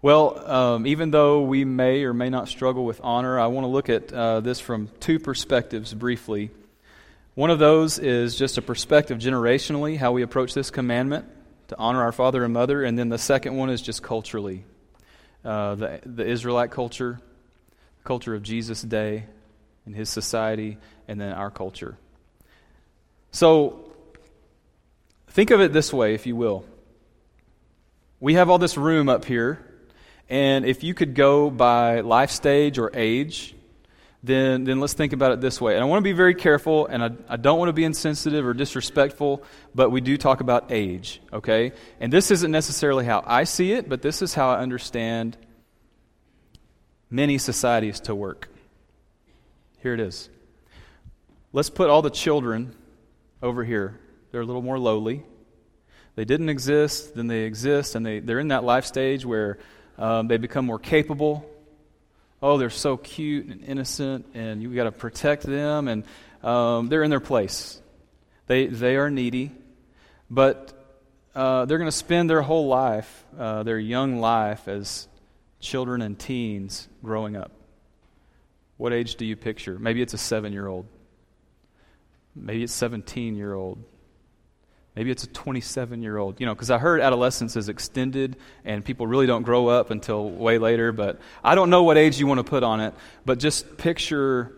Well, 0.00 0.50
um, 0.50 0.86
even 0.86 1.10
though 1.10 1.42
we 1.42 1.66
may 1.66 2.04
or 2.04 2.14
may 2.14 2.30
not 2.30 2.48
struggle 2.48 2.86
with 2.86 3.02
honor, 3.02 3.38
I 3.38 3.48
want 3.48 3.64
to 3.64 3.68
look 3.68 3.90
at 3.90 4.10
uh, 4.10 4.40
this 4.40 4.58
from 4.58 4.88
two 4.98 5.18
perspectives 5.18 5.92
briefly. 5.92 6.50
One 7.34 7.50
of 7.50 7.58
those 7.58 7.98
is 7.98 8.34
just 8.36 8.56
a 8.56 8.62
perspective 8.62 9.18
generationally, 9.18 9.98
how 9.98 10.12
we 10.12 10.22
approach 10.22 10.54
this 10.54 10.70
commandment 10.70 11.26
to 11.70 11.78
honor 11.78 12.02
our 12.02 12.12
father 12.12 12.44
and 12.44 12.52
mother. 12.52 12.82
And 12.82 12.98
then 12.98 13.08
the 13.08 13.18
second 13.18 13.56
one 13.56 13.70
is 13.70 13.80
just 13.80 14.02
culturally 14.02 14.64
uh, 15.44 15.76
the, 15.76 16.00
the 16.04 16.26
Israelite 16.26 16.70
culture, 16.70 17.20
culture 18.04 18.34
of 18.34 18.42
Jesus' 18.42 18.82
day 18.82 19.24
and 19.86 19.94
his 19.94 20.10
society, 20.10 20.78
and 21.08 21.20
then 21.20 21.32
our 21.32 21.50
culture. 21.50 21.96
So 23.30 23.92
think 25.28 25.50
of 25.50 25.60
it 25.60 25.72
this 25.72 25.92
way, 25.92 26.14
if 26.14 26.26
you 26.26 26.36
will. 26.36 26.64
We 28.18 28.34
have 28.34 28.50
all 28.50 28.58
this 28.58 28.76
room 28.76 29.08
up 29.08 29.24
here, 29.24 29.64
and 30.28 30.66
if 30.66 30.84
you 30.84 30.92
could 30.92 31.14
go 31.14 31.50
by 31.50 32.00
life 32.00 32.30
stage 32.30 32.78
or 32.78 32.90
age, 32.92 33.54
then, 34.22 34.64
then 34.64 34.80
let's 34.80 34.92
think 34.92 35.12
about 35.12 35.32
it 35.32 35.40
this 35.40 35.60
way. 35.60 35.74
And 35.74 35.82
I 35.82 35.86
want 35.86 36.00
to 36.00 36.04
be 36.04 36.12
very 36.12 36.34
careful, 36.34 36.86
and 36.86 37.02
I, 37.02 37.10
I 37.28 37.36
don't 37.36 37.58
want 37.58 37.70
to 37.70 37.72
be 37.72 37.84
insensitive 37.84 38.44
or 38.44 38.52
disrespectful, 38.52 39.42
but 39.74 39.90
we 39.90 40.02
do 40.02 40.18
talk 40.18 40.40
about 40.40 40.70
age, 40.70 41.22
okay? 41.32 41.72
And 42.00 42.12
this 42.12 42.30
isn't 42.30 42.50
necessarily 42.50 43.06
how 43.06 43.24
I 43.26 43.44
see 43.44 43.72
it, 43.72 43.88
but 43.88 44.02
this 44.02 44.20
is 44.20 44.34
how 44.34 44.50
I 44.50 44.58
understand 44.60 45.38
many 47.08 47.38
societies 47.38 48.00
to 48.00 48.14
work. 48.14 48.48
Here 49.82 49.94
it 49.94 50.00
is. 50.00 50.28
Let's 51.52 51.70
put 51.70 51.88
all 51.88 52.02
the 52.02 52.10
children 52.10 52.76
over 53.42 53.64
here. 53.64 53.98
They're 54.30 54.42
a 54.42 54.46
little 54.46 54.62
more 54.62 54.78
lowly. 54.78 55.24
They 56.14 56.26
didn't 56.26 56.50
exist, 56.50 57.14
then 57.14 57.26
they 57.26 57.40
exist, 57.40 57.94
and 57.94 58.04
they, 58.04 58.20
they're 58.20 58.38
in 58.38 58.48
that 58.48 58.64
life 58.64 58.84
stage 58.84 59.24
where 59.24 59.58
um, 59.96 60.28
they 60.28 60.36
become 60.36 60.66
more 60.66 60.78
capable 60.78 61.46
oh, 62.42 62.58
they're 62.58 62.70
so 62.70 62.96
cute 62.96 63.46
and 63.46 63.64
innocent, 63.64 64.26
and 64.34 64.62
you've 64.62 64.74
got 64.74 64.84
to 64.84 64.92
protect 64.92 65.42
them, 65.42 65.88
and 65.88 66.04
um, 66.42 66.88
they're 66.88 67.02
in 67.02 67.10
their 67.10 67.20
place. 67.20 67.80
They, 68.46 68.66
they 68.66 68.96
are 68.96 69.10
needy, 69.10 69.52
but 70.30 70.72
uh, 71.34 71.64
they're 71.66 71.78
going 71.78 71.90
to 71.90 71.96
spend 71.96 72.28
their 72.28 72.42
whole 72.42 72.66
life, 72.66 73.24
uh, 73.38 73.62
their 73.62 73.78
young 73.78 74.20
life, 74.20 74.68
as 74.68 75.06
children 75.60 76.02
and 76.02 76.18
teens 76.18 76.88
growing 77.02 77.36
up. 77.36 77.52
What 78.76 78.92
age 78.92 79.16
do 79.16 79.26
you 79.26 79.36
picture? 79.36 79.78
Maybe 79.78 80.00
it's 80.00 80.14
a 80.14 80.18
seven 80.18 80.52
year 80.52 80.66
old. 80.66 80.86
Maybe 82.34 82.62
it's 82.62 82.72
17 82.72 83.36
year 83.36 83.52
old. 83.52 83.84
Maybe 84.96 85.10
it's 85.10 85.24
a 85.24 85.28
27 85.28 86.02
year 86.02 86.16
old. 86.16 86.40
You 86.40 86.46
know, 86.46 86.54
because 86.54 86.70
I 86.70 86.78
heard 86.78 87.00
adolescence 87.00 87.56
is 87.56 87.68
extended 87.68 88.36
and 88.64 88.84
people 88.84 89.06
really 89.06 89.26
don't 89.26 89.42
grow 89.42 89.68
up 89.68 89.90
until 89.90 90.28
way 90.30 90.58
later. 90.58 90.92
But 90.92 91.20
I 91.44 91.54
don't 91.54 91.70
know 91.70 91.82
what 91.82 91.96
age 91.96 92.18
you 92.18 92.26
want 92.26 92.38
to 92.38 92.44
put 92.44 92.62
on 92.62 92.80
it. 92.80 92.94
But 93.24 93.38
just 93.38 93.76
picture 93.76 94.52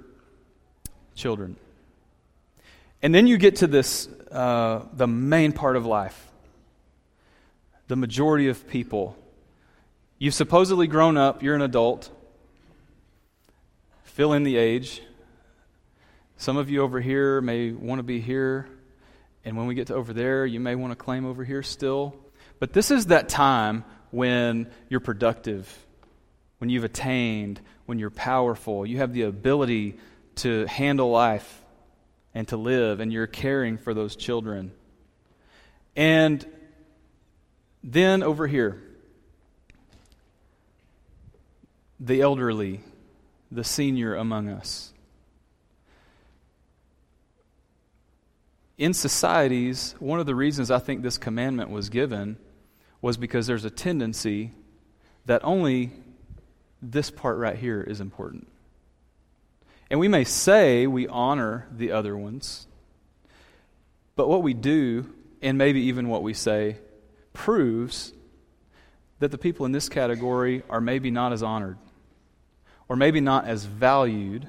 children. 1.14 1.56
And 3.02 3.14
then 3.14 3.26
you 3.26 3.36
get 3.36 3.56
to 3.56 3.66
this, 3.66 4.08
uh, 4.30 4.82
the 4.94 5.06
main 5.06 5.52
part 5.52 5.76
of 5.76 5.84
life. 5.84 6.28
The 7.88 7.96
majority 7.96 8.48
of 8.48 8.66
people. 8.68 9.16
You've 10.18 10.34
supposedly 10.34 10.86
grown 10.86 11.16
up, 11.16 11.42
you're 11.42 11.56
an 11.56 11.62
adult. 11.62 12.08
Fill 14.04 14.32
in 14.32 14.44
the 14.44 14.56
age. 14.56 15.02
Some 16.36 16.56
of 16.56 16.70
you 16.70 16.82
over 16.82 17.00
here 17.00 17.40
may 17.40 17.72
want 17.72 17.98
to 17.98 18.02
be 18.04 18.20
here, 18.20 18.68
and 19.44 19.56
when 19.56 19.66
we 19.66 19.74
get 19.74 19.88
to 19.88 19.94
over 19.94 20.12
there, 20.12 20.46
you 20.46 20.60
may 20.60 20.74
want 20.74 20.92
to 20.92 20.96
claim 20.96 21.26
over 21.26 21.44
here 21.44 21.62
still. 21.62 22.16
But 22.58 22.72
this 22.72 22.90
is 22.90 23.06
that 23.06 23.28
time 23.28 23.84
when 24.10 24.70
you're 24.88 25.00
productive, 25.00 25.68
when 26.58 26.70
you've 26.70 26.84
attained, 26.84 27.60
when 27.86 27.98
you're 27.98 28.10
powerful, 28.10 28.86
you 28.86 28.98
have 28.98 29.12
the 29.12 29.22
ability 29.22 29.96
to 30.36 30.66
handle 30.66 31.10
life 31.10 31.62
and 32.34 32.46
to 32.48 32.56
live, 32.56 33.00
and 33.00 33.12
you're 33.12 33.26
caring 33.26 33.78
for 33.78 33.94
those 33.94 34.16
children. 34.16 34.72
And 35.96 36.46
then 37.84 38.22
over 38.22 38.46
here, 38.46 38.82
the 42.00 42.22
elderly, 42.22 42.80
the 43.50 43.64
senior 43.64 44.14
among 44.14 44.48
us. 44.48 44.91
In 48.78 48.94
societies, 48.94 49.94
one 49.98 50.20
of 50.20 50.26
the 50.26 50.34
reasons 50.34 50.70
I 50.70 50.78
think 50.78 51.02
this 51.02 51.18
commandment 51.18 51.70
was 51.70 51.88
given 51.88 52.38
was 53.00 53.16
because 53.16 53.46
there's 53.46 53.64
a 53.64 53.70
tendency 53.70 54.52
that 55.26 55.44
only 55.44 55.90
this 56.80 57.10
part 57.10 57.38
right 57.38 57.56
here 57.56 57.82
is 57.82 58.00
important. 58.00 58.48
And 59.90 60.00
we 60.00 60.08
may 60.08 60.24
say 60.24 60.86
we 60.86 61.06
honor 61.06 61.68
the 61.70 61.92
other 61.92 62.16
ones, 62.16 62.66
but 64.16 64.28
what 64.28 64.42
we 64.42 64.54
do, 64.54 65.12
and 65.42 65.58
maybe 65.58 65.82
even 65.82 66.08
what 66.08 66.22
we 66.22 66.32
say, 66.32 66.78
proves 67.32 68.12
that 69.18 69.30
the 69.30 69.38
people 69.38 69.66
in 69.66 69.72
this 69.72 69.88
category 69.88 70.62
are 70.70 70.80
maybe 70.80 71.10
not 71.10 71.32
as 71.32 71.42
honored, 71.42 71.78
or 72.88 72.96
maybe 72.96 73.20
not 73.20 73.46
as 73.46 73.64
valued, 73.64 74.48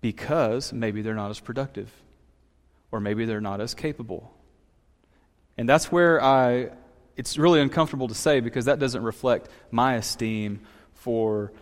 because 0.00 0.72
maybe 0.72 1.02
they're 1.02 1.14
not 1.14 1.30
as 1.30 1.40
productive 1.40 1.90
or 2.96 3.00
maybe 3.00 3.26
they're 3.26 3.40
not 3.40 3.60
as 3.60 3.74
capable. 3.74 4.32
And 5.56 5.68
that's 5.68 5.92
where 5.92 6.22
I, 6.22 6.70
it's 7.16 7.38
really 7.38 7.60
uncomfortable 7.60 8.08
to 8.08 8.14
say 8.14 8.40
because 8.40 8.64
that 8.64 8.78
doesn't 8.78 9.02
reflect 9.02 9.48
my 9.70 9.94
esteem 9.94 10.60
for 10.94 11.52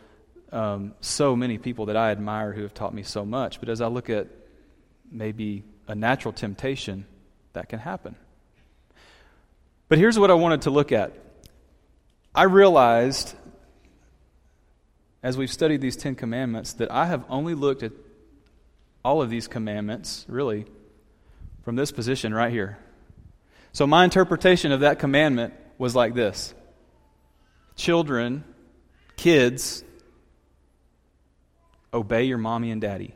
um, 0.53 0.95
so 1.01 1.37
many 1.37 1.59
people 1.59 1.87
that 1.87 1.97
I 1.97 2.11
admire 2.13 2.53
who 2.53 2.63
have 2.63 2.73
taught 2.73 2.95
me 2.95 3.03
so 3.03 3.25
much. 3.25 3.61
But 3.61 3.69
as 3.69 3.81
I 3.81 3.89
look 3.89 4.09
at 4.09 4.29
maybe 5.11 5.65
a 5.89 5.95
natural 5.95 6.33
temptation, 6.33 7.07
that 7.53 7.69
can 7.69 7.79
happen. 7.79 8.17
But 9.89 9.99
here's 9.99 10.19
what 10.19 10.31
I 10.31 10.35
wanted 10.35 10.63
to 10.63 10.71
look 10.71 10.93
at. 10.93 11.13
I 12.35 12.45
realized 12.45 13.35
as 15.25 15.39
we've 15.39 15.51
studied 15.51 15.81
these 15.81 15.97
Ten 15.97 16.15
Commandments 16.15 16.75
that 16.75 16.91
I 16.93 17.07
have 17.07 17.25
only 17.31 17.55
looked 17.55 17.83
at 17.83 17.93
all 19.03 19.23
of 19.23 19.31
these 19.31 19.49
commandments, 19.49 20.27
really, 20.29 20.67
from 21.65 21.77
this 21.77 21.91
position 21.93 22.33
right 22.33 22.53
here. 22.53 22.79
So, 23.73 23.87
my 23.87 24.05
interpretation 24.05 24.71
of 24.73 24.81
that 24.81 24.99
commandment 24.99 25.55
was 25.79 25.95
like 25.95 26.15
this 26.15 26.55
Children, 27.77 28.45
kids, 29.17 29.83
obey 31.93 32.25
your 32.25 32.39
mommy 32.39 32.71
and 32.71 32.81
daddy 32.81 33.15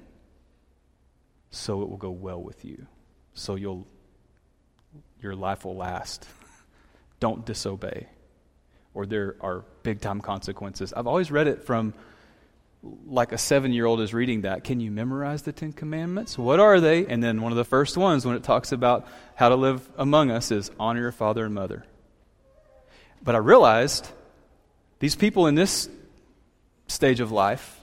so 1.51 1.83
it 1.83 1.88
will 1.88 1.96
go 1.96 2.11
well 2.11 2.42
with 2.42 2.64
you. 2.64 2.87
So 3.35 3.55
you'll 3.55 3.87
your 5.20 5.35
life 5.35 5.64
will 5.64 5.77
last. 5.77 6.27
Don't 7.20 7.44
disobey 7.44 8.07
or 8.94 9.07
there 9.07 9.37
are 9.40 9.64
big 9.83 10.01
time 10.01 10.20
consequences. 10.20 10.92
I've 10.92 11.07
always 11.07 11.31
read 11.31 11.46
it 11.46 11.64
from 11.64 11.94
like 12.83 13.33
a 13.33 13.38
seven 13.38 13.73
year 13.73 13.87
old 13.87 14.01
is 14.01 14.14
reading 14.14 14.43
that, 14.43 14.64
can 14.64 14.81
you 14.81 14.91
memorize 14.91 15.43
the 15.43 15.53
Ten 15.53 15.73
Commandments? 15.73 16.38
What 16.38 16.61
are 16.61 16.81
they? 16.81 17.07
And 17.07 17.23
then 17.23 17.43
one 17.43 17.53
of 17.53 17.59
the 17.59 17.64
first 17.64 17.97
ones, 17.97 18.25
when 18.25 18.37
it 18.37 18.43
talks 18.43 18.73
about 18.73 19.07
how 19.35 19.49
to 19.49 19.57
live 19.57 19.88
among 19.97 20.31
us, 20.31 20.51
is 20.51 20.71
honor 20.79 21.01
your 21.01 21.12
father 21.12 21.45
and 21.45 21.55
mother. 21.55 21.85
But 23.23 23.35
I 23.35 23.38
realized 23.38 24.09
these 25.01 25.17
people 25.17 25.47
in 25.47 25.55
this 25.55 25.88
stage 26.87 27.21
of 27.21 27.33
life, 27.33 27.81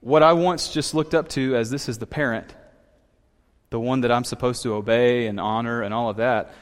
what 0.00 0.22
I 0.22 0.32
once 0.32 0.72
just 0.72 0.94
looked 0.94 1.14
up 1.14 1.28
to 1.30 1.56
as 1.56 1.70
this 1.70 1.88
is 1.88 1.98
the 1.98 2.06
parent, 2.06 2.54
the 3.70 3.80
one 3.80 4.02
that 4.02 4.12
I'm 4.12 4.24
supposed 4.24 4.62
to 4.64 4.74
obey 4.74 5.26
and 5.26 5.40
honor 5.40 5.82
and 5.82 5.94
all 5.94 6.10
of 6.10 6.16
that, 6.16 6.52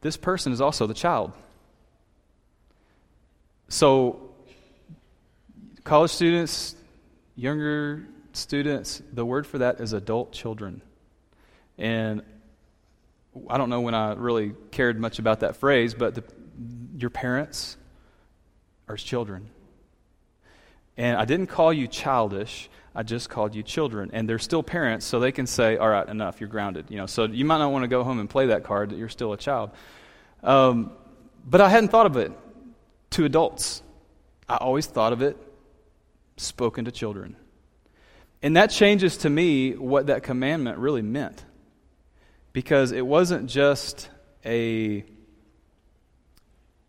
this 0.00 0.16
person 0.16 0.52
is 0.52 0.60
also 0.60 0.86
the 0.86 0.94
child. 0.94 1.32
So 3.68 4.25
College 5.86 6.10
students, 6.10 6.74
younger 7.36 8.04
students, 8.32 9.00
the 9.12 9.24
word 9.24 9.46
for 9.46 9.58
that 9.58 9.80
is 9.80 9.92
adult 9.92 10.32
children. 10.32 10.82
And 11.78 12.22
I 13.48 13.56
don't 13.56 13.70
know 13.70 13.82
when 13.82 13.94
I 13.94 14.14
really 14.14 14.54
cared 14.72 14.98
much 14.98 15.20
about 15.20 15.40
that 15.40 15.58
phrase, 15.58 15.94
but 15.94 16.16
the, 16.16 16.24
your 16.98 17.10
parents 17.10 17.76
are 18.88 18.96
children. 18.96 19.48
And 20.96 21.16
I 21.16 21.24
didn't 21.24 21.46
call 21.46 21.72
you 21.72 21.86
childish. 21.86 22.68
I 22.92 23.04
just 23.04 23.30
called 23.30 23.54
you 23.54 23.62
children. 23.62 24.10
And 24.12 24.28
they're 24.28 24.40
still 24.40 24.64
parents, 24.64 25.06
so 25.06 25.20
they 25.20 25.30
can 25.30 25.46
say, 25.46 25.76
all 25.76 25.88
right, 25.88 26.08
enough, 26.08 26.40
you're 26.40 26.48
grounded. 26.48 26.86
You 26.88 26.96
know, 26.96 27.06
so 27.06 27.26
you 27.26 27.44
might 27.44 27.58
not 27.58 27.70
want 27.70 27.84
to 27.84 27.88
go 27.88 28.02
home 28.02 28.18
and 28.18 28.28
play 28.28 28.46
that 28.46 28.64
card 28.64 28.90
that 28.90 28.98
you're 28.98 29.08
still 29.08 29.32
a 29.32 29.38
child. 29.38 29.70
Um, 30.42 30.90
but 31.48 31.60
I 31.60 31.68
hadn't 31.68 31.90
thought 31.90 32.06
of 32.06 32.16
it 32.16 32.32
to 33.10 33.24
adults. 33.24 33.84
I 34.48 34.56
always 34.56 34.86
thought 34.86 35.12
of 35.12 35.22
it 35.22 35.45
spoken 36.36 36.84
to 36.84 36.92
children. 36.92 37.36
And 38.42 38.56
that 38.56 38.70
changes 38.70 39.18
to 39.18 39.30
me 39.30 39.72
what 39.72 40.06
that 40.08 40.22
commandment 40.22 40.78
really 40.78 41.02
meant. 41.02 41.44
Because 42.52 42.92
it 42.92 43.06
wasn't 43.06 43.48
just 43.50 44.08
a 44.44 45.04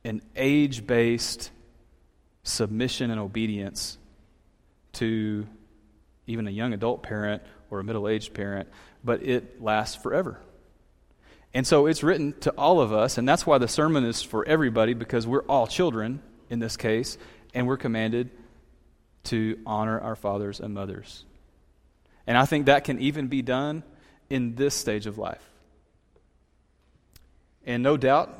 an 0.05 0.21
age-based 0.37 1.51
submission 2.43 3.11
and 3.11 3.19
obedience 3.19 3.97
to 4.93 5.45
even 6.27 6.47
a 6.47 6.51
young 6.51 6.73
adult 6.73 7.03
parent 7.03 7.41
or 7.69 7.81
a 7.81 7.83
middle-aged 7.83 8.33
parent, 8.33 8.69
but 9.03 9.21
it 9.21 9.61
lasts 9.61 10.01
forever. 10.01 10.39
And 11.53 11.67
so 11.67 11.87
it's 11.87 12.03
written 12.03 12.33
to 12.41 12.51
all 12.51 12.79
of 12.79 12.93
us, 12.93 13.17
and 13.17 13.27
that's 13.27 13.45
why 13.45 13.57
the 13.57 13.67
sermon 13.67 14.05
is 14.05 14.21
for 14.21 14.45
everybody 14.45 14.93
because 14.93 15.27
we're 15.27 15.43
all 15.43 15.67
children 15.67 16.21
in 16.49 16.59
this 16.59 16.77
case, 16.77 17.17
and 17.53 17.67
we're 17.67 17.77
commanded 17.77 18.29
to 19.27 19.59
honor 19.65 19.99
our 19.99 20.15
fathers 20.15 20.59
and 20.59 20.73
mothers. 20.73 21.25
And 22.25 22.37
I 22.37 22.45
think 22.45 22.65
that 22.65 22.83
can 22.83 22.99
even 22.99 23.27
be 23.27 23.41
done 23.41 23.83
in 24.29 24.55
this 24.55 24.75
stage 24.75 25.05
of 25.05 25.17
life. 25.17 25.43
And 27.65 27.83
no 27.83 27.97
doubt, 27.97 28.37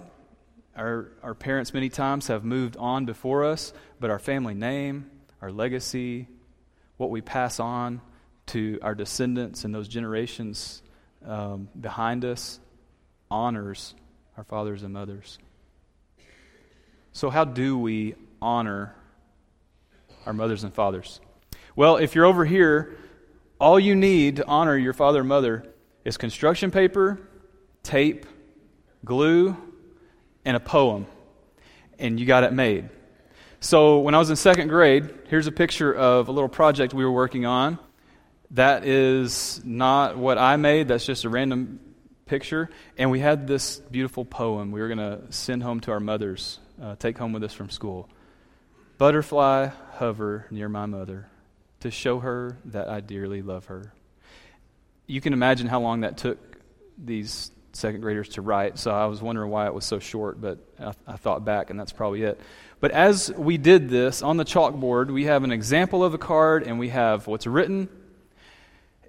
our, 0.76 1.12
our 1.24 1.34
parents 1.34 1.74
many 1.74 1.90
times 1.90 2.28
have 2.28 2.44
moved 2.44 2.78
on 2.78 3.06
before 3.06 3.46
us, 3.46 3.74
but 4.00 4.10
our 4.10 4.20
family 4.20 4.54
name, 4.54 5.10
our 5.42 5.52
legacy, 5.52 6.28
what 6.98 7.10
we 7.10 7.22
pass 7.22 7.60
on 7.60 8.02
to 8.48 8.80
our 8.82 8.96
descendants 8.96 9.66
and 9.66 9.74
those 9.74 9.88
generations 9.88 10.82
um, 11.26 11.68
behind 11.80 12.24
us 12.24 12.60
honors 13.30 13.94
our 14.38 14.44
fathers 14.44 14.84
and 14.84 14.94
mothers. 14.94 15.40
So, 17.12 17.30
how 17.30 17.46
do 17.46 17.78
we 17.78 18.16
honor 18.42 18.96
our 20.28 20.34
mothers 20.34 20.64
and 20.64 20.74
fathers. 20.74 21.22
Well, 21.76 21.98
if 21.98 22.14
you're 22.14 22.26
over 22.26 22.44
here, 22.44 22.98
all 23.60 23.80
you 23.80 23.96
need 23.96 24.36
to 24.36 24.46
honor 24.46 24.78
your 24.78 24.94
father 24.94 25.22
and 25.22 25.30
mother 25.30 25.66
is 26.04 26.18
construction 26.18 26.70
paper, 26.70 27.20
tape, 27.82 28.26
glue, 29.06 29.56
and 30.44 30.58
a 30.58 30.60
poem. 30.60 31.08
And 31.98 32.20
you 32.20 32.26
got 32.26 32.44
it 32.44 32.52
made. 32.52 32.90
So 33.62 34.00
when 34.00 34.14
I 34.14 34.20
was 34.20 34.30
in 34.30 34.36
second 34.36 34.68
grade, 34.68 35.10
here's 35.30 35.48
a 35.48 35.52
picture 35.52 35.94
of 35.94 36.28
a 36.28 36.32
little 36.32 36.50
project 36.50 36.94
we 36.94 37.06
were 37.06 37.12
working 37.12 37.46
on. 37.46 37.80
That 38.52 38.86
is 38.86 39.62
not 39.64 40.18
what 40.18 40.38
I 40.38 40.58
made, 40.58 40.90
that's 40.90 41.06
just 41.06 41.24
a 41.24 41.30
random 41.30 41.80
picture. 42.26 42.70
And 42.98 43.12
we 43.12 43.20
had 43.22 43.48
this 43.48 43.80
beautiful 43.80 44.26
poem 44.26 44.72
we 44.72 44.82
were 44.82 44.88
going 44.88 44.98
to 44.98 45.32
send 45.32 45.64
home 45.64 45.80
to 45.82 45.92
our 45.92 46.00
mothers, 46.00 46.60
uh, 46.82 46.96
take 46.98 47.18
home 47.18 47.32
with 47.32 47.44
us 47.44 47.54
from 47.54 47.70
school. 47.70 48.10
Butterfly, 48.98 49.70
hover 49.94 50.48
near 50.50 50.70
my 50.70 50.88
mother 50.88 51.28
to 51.82 51.92
show 51.92 52.20
her 52.20 52.58
that 52.66 52.90
I 52.90 53.00
dearly 53.00 53.44
love 53.44 53.66
her. 53.66 53.94
You 55.06 55.22
can 55.22 55.34
imagine 55.34 55.68
how 55.68 55.82
long 55.82 56.02
that 56.02 56.18
took 56.18 56.40
these 56.98 57.52
second 57.74 58.02
graders 58.02 58.30
to 58.30 58.42
write, 58.42 58.80
so 58.80 58.90
I 58.90 59.06
was 59.06 59.22
wondering 59.22 59.52
why 59.52 59.68
it 59.68 59.74
was 59.74 59.86
so 59.86 60.00
short, 60.00 60.42
but 60.42 60.58
I, 60.80 60.94
I 61.06 61.18
thought 61.18 61.46
back, 61.46 61.70
and 61.70 61.80
that's 61.80 61.92
probably 61.92 62.24
it. 62.24 62.42
But 62.80 62.90
as 62.92 63.32
we 63.32 63.58
did 63.58 63.88
this 63.88 64.24
on 64.24 64.38
the 64.38 64.46
chalkboard, 64.46 65.12
we 65.12 65.26
have 65.26 65.44
an 65.44 65.52
example 65.52 66.04
of 66.04 66.16
a 66.16 66.18
card 66.18 66.64
and 66.64 66.80
we 66.80 66.90
have 66.90 67.28
what's 67.28 67.48
written. 67.48 67.90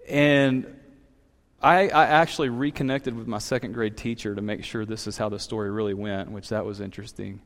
And 0.08 0.66
I, 1.60 1.88
I, 1.88 2.06
actually 2.06 2.48
reconnected 2.48 3.14
with 3.14 3.26
my 3.26 3.38
second 3.38 3.72
grade 3.72 3.96
teacher 3.96 4.34
to 4.34 4.40
make 4.40 4.64
sure 4.64 4.86
this 4.86 5.06
is 5.06 5.18
how 5.18 5.28
the 5.28 5.38
story 5.38 5.70
really 5.70 5.92
went, 5.92 6.30
which 6.30 6.48
that 6.50 6.64
was 6.64 6.80
interesting. 6.80 7.40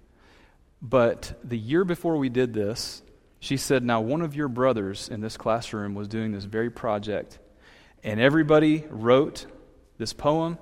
But 0.83 1.39
the 1.45 1.57
year 1.57 1.85
before 1.85 2.17
we 2.17 2.29
did 2.29 2.53
this, 2.53 3.03
she 3.39 3.57
said, 3.57 3.85
Now, 3.85 4.01
one 4.01 4.21
of 4.21 4.35
your 4.35 4.49
brothers 4.49 5.09
in 5.09 5.21
this 5.21 5.37
classroom 5.37 5.95
was 5.95 6.09
doing 6.09 6.33
this 6.33 6.45
very 6.45 6.71
project, 6.71 7.39
and 8.03 8.21
everybody 8.21 8.85
wrote 8.91 9.47
this 9.99 10.13
poem 10.13 10.59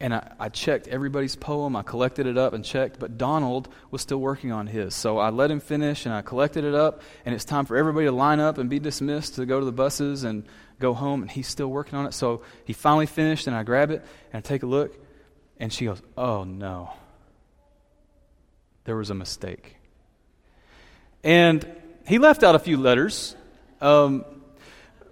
and 0.00 0.14
I, 0.14 0.32
I, 0.40 0.48
checked 0.48 0.88
everybody's 0.88 1.36
poem. 1.36 1.76
I 1.76 1.82
collected 1.82 2.26
it 2.26 2.38
up 2.38 2.54
and 2.54 2.64
checked, 2.64 2.98
but 2.98 3.18
Donald 3.18 3.68
was 3.90 4.00
still 4.00 4.18
working 4.18 4.50
on 4.50 4.66
his. 4.66 4.94
So 4.94 5.18
I 5.18 5.28
let 5.28 5.50
him 5.50 5.60
finish 5.60 6.06
and 6.06 6.14
I 6.14 6.22
collected 6.22 6.64
it 6.64 6.74
up, 6.74 7.02
and 7.26 7.34
it's 7.34 7.44
time 7.44 7.66
for 7.66 7.76
everybody 7.76 8.06
to 8.06 8.12
line 8.12 8.40
up 8.40 8.56
and 8.56 8.70
be 8.70 8.78
dismissed 8.80 9.34
to 9.34 9.44
go 9.44 9.60
to 9.60 9.66
the 9.66 9.72
buses 9.72 10.24
and 10.24 10.44
go 10.78 10.94
home, 10.94 11.20
and 11.20 11.30
he's 11.30 11.46
still 11.46 11.68
working 11.68 11.98
on 11.98 12.06
it. 12.06 12.14
So 12.14 12.42
he 12.64 12.72
finally 12.72 13.06
finished, 13.06 13.46
and 13.46 13.54
I 13.54 13.62
grab 13.62 13.90
it 13.90 14.02
and 14.32 14.38
I 14.38 14.40
take 14.40 14.62
a 14.62 14.66
look, 14.66 14.98
and 15.58 15.70
she 15.70 15.84
goes, 15.84 16.00
Oh 16.16 16.44
no, 16.44 16.90
there 18.84 18.96
was 18.96 19.10
a 19.10 19.14
mistake. 19.14 19.76
And 21.22 21.66
he 22.06 22.18
left 22.18 22.42
out 22.42 22.54
a 22.54 22.58
few 22.58 22.76
letters, 22.76 23.36
um, 23.80 24.24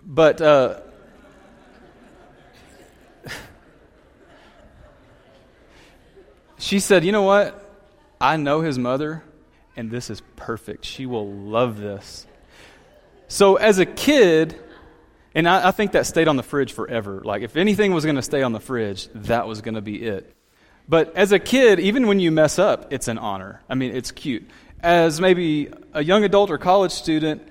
but. 0.03 0.41
Uh, 0.41 0.81
she 6.59 6.81
said, 6.81 7.05
You 7.05 7.13
know 7.13 7.23
what? 7.23 7.65
I 8.21 8.37
know 8.37 8.63
his 8.63 8.79
mother, 8.79 9.23
and 9.77 9.91
this 9.91 10.11
is 10.11 10.23
perfect. 10.37 10.85
She 10.85 11.07
will 11.07 11.31
love 11.31 11.79
this. 11.79 12.27
So, 13.29 13.57
as 13.57 13.79
a 13.79 13.87
kid, 13.87 14.59
and 15.35 15.49
I, 15.49 15.69
I 15.69 15.71
think 15.71 15.93
that 15.93 16.07
stayed 16.07 16.27
on 16.29 16.37
the 16.37 16.43
fridge 16.43 16.73
forever. 16.73 17.21
Like, 17.23 17.43
if 17.43 17.57
anything 17.57 17.93
was 17.93 18.05
going 18.05 18.17
to 18.17 18.23
stay 18.23 18.43
on 18.43 18.53
the 18.53 18.61
fridge, 18.61 19.09
that 19.15 19.47
was 19.47 19.61
going 19.61 19.75
to 19.75 19.83
be 19.83 20.03
it. 20.03 20.35
But 20.89 21.15
as 21.17 21.33
a 21.33 21.39
kid, 21.39 21.81
even 21.81 22.07
when 22.07 22.19
you 22.19 22.33
mess 22.33 22.59
up, 22.59 22.93
it's 22.93 23.09
an 23.09 23.19
honor. 23.19 23.61
I 23.69 23.75
mean, 23.75 23.95
it's 23.95 24.11
cute. 24.11 24.49
As 24.81 25.21
maybe 25.21 25.71
a 25.93 26.03
young 26.03 26.25
adult 26.25 26.51
or 26.51 26.57
college 26.57 26.93
student, 26.93 27.43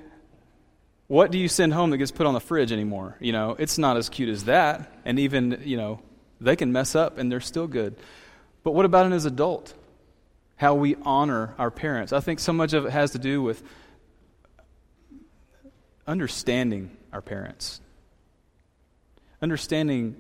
what 1.08 1.32
do 1.32 1.38
you 1.38 1.48
send 1.48 1.74
home 1.74 1.92
that 1.92 1.98
gets 1.98 2.12
put 2.12 2.26
on 2.26 2.34
the 2.34 2.40
fridge 2.40 2.72
anymore? 2.72 3.16
You 3.20 3.34
know, 3.34 3.56
it's 3.60 3.78
not 3.78 3.96
as 3.96 4.10
cute 4.10 4.30
as 4.30 4.46
that. 4.46 4.92
And 5.06 5.20
even, 5.20 5.62
you 5.64 5.78
know, 5.78 6.02
they 6.42 6.56
can 6.56 6.72
mess 6.72 6.96
up 6.96 7.18
and 7.18 7.32
they're 7.32 7.40
still 7.40 7.68
good. 7.68 7.96
But 8.64 8.72
what 8.72 8.86
about 8.86 9.12
as 9.14 9.26
an 9.26 9.34
adult? 9.34 9.74
How 10.56 10.74
we 10.74 10.96
honor 11.04 11.54
our 11.60 11.70
parents. 11.70 12.14
I 12.14 12.20
think 12.20 12.40
so 12.40 12.52
much 12.52 12.74
of 12.74 12.86
it 12.86 12.92
has 12.92 13.12
to 13.12 13.20
do 13.20 13.44
with 13.44 13.62
understanding 16.08 16.98
our 17.14 17.22
parents, 17.22 17.80
understanding 19.42 20.16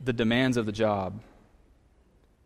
the 0.00 0.12
demands 0.12 0.56
of 0.56 0.66
the 0.66 0.72
job, 0.72 1.20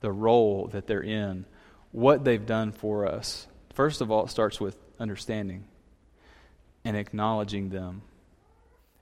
the 0.04 0.12
role 0.12 0.68
that 0.72 0.86
they're 0.86 1.02
in, 1.02 1.46
what 1.90 2.24
they've 2.24 2.44
done 2.44 2.72
for 2.72 3.06
us. 3.06 3.46
First 3.72 4.02
of 4.02 4.10
all, 4.10 4.26
it 4.26 4.28
starts 4.28 4.60
with 4.60 4.76
understanding 5.00 5.64
and 6.84 6.94
acknowledging 6.94 7.70
them. 7.70 8.02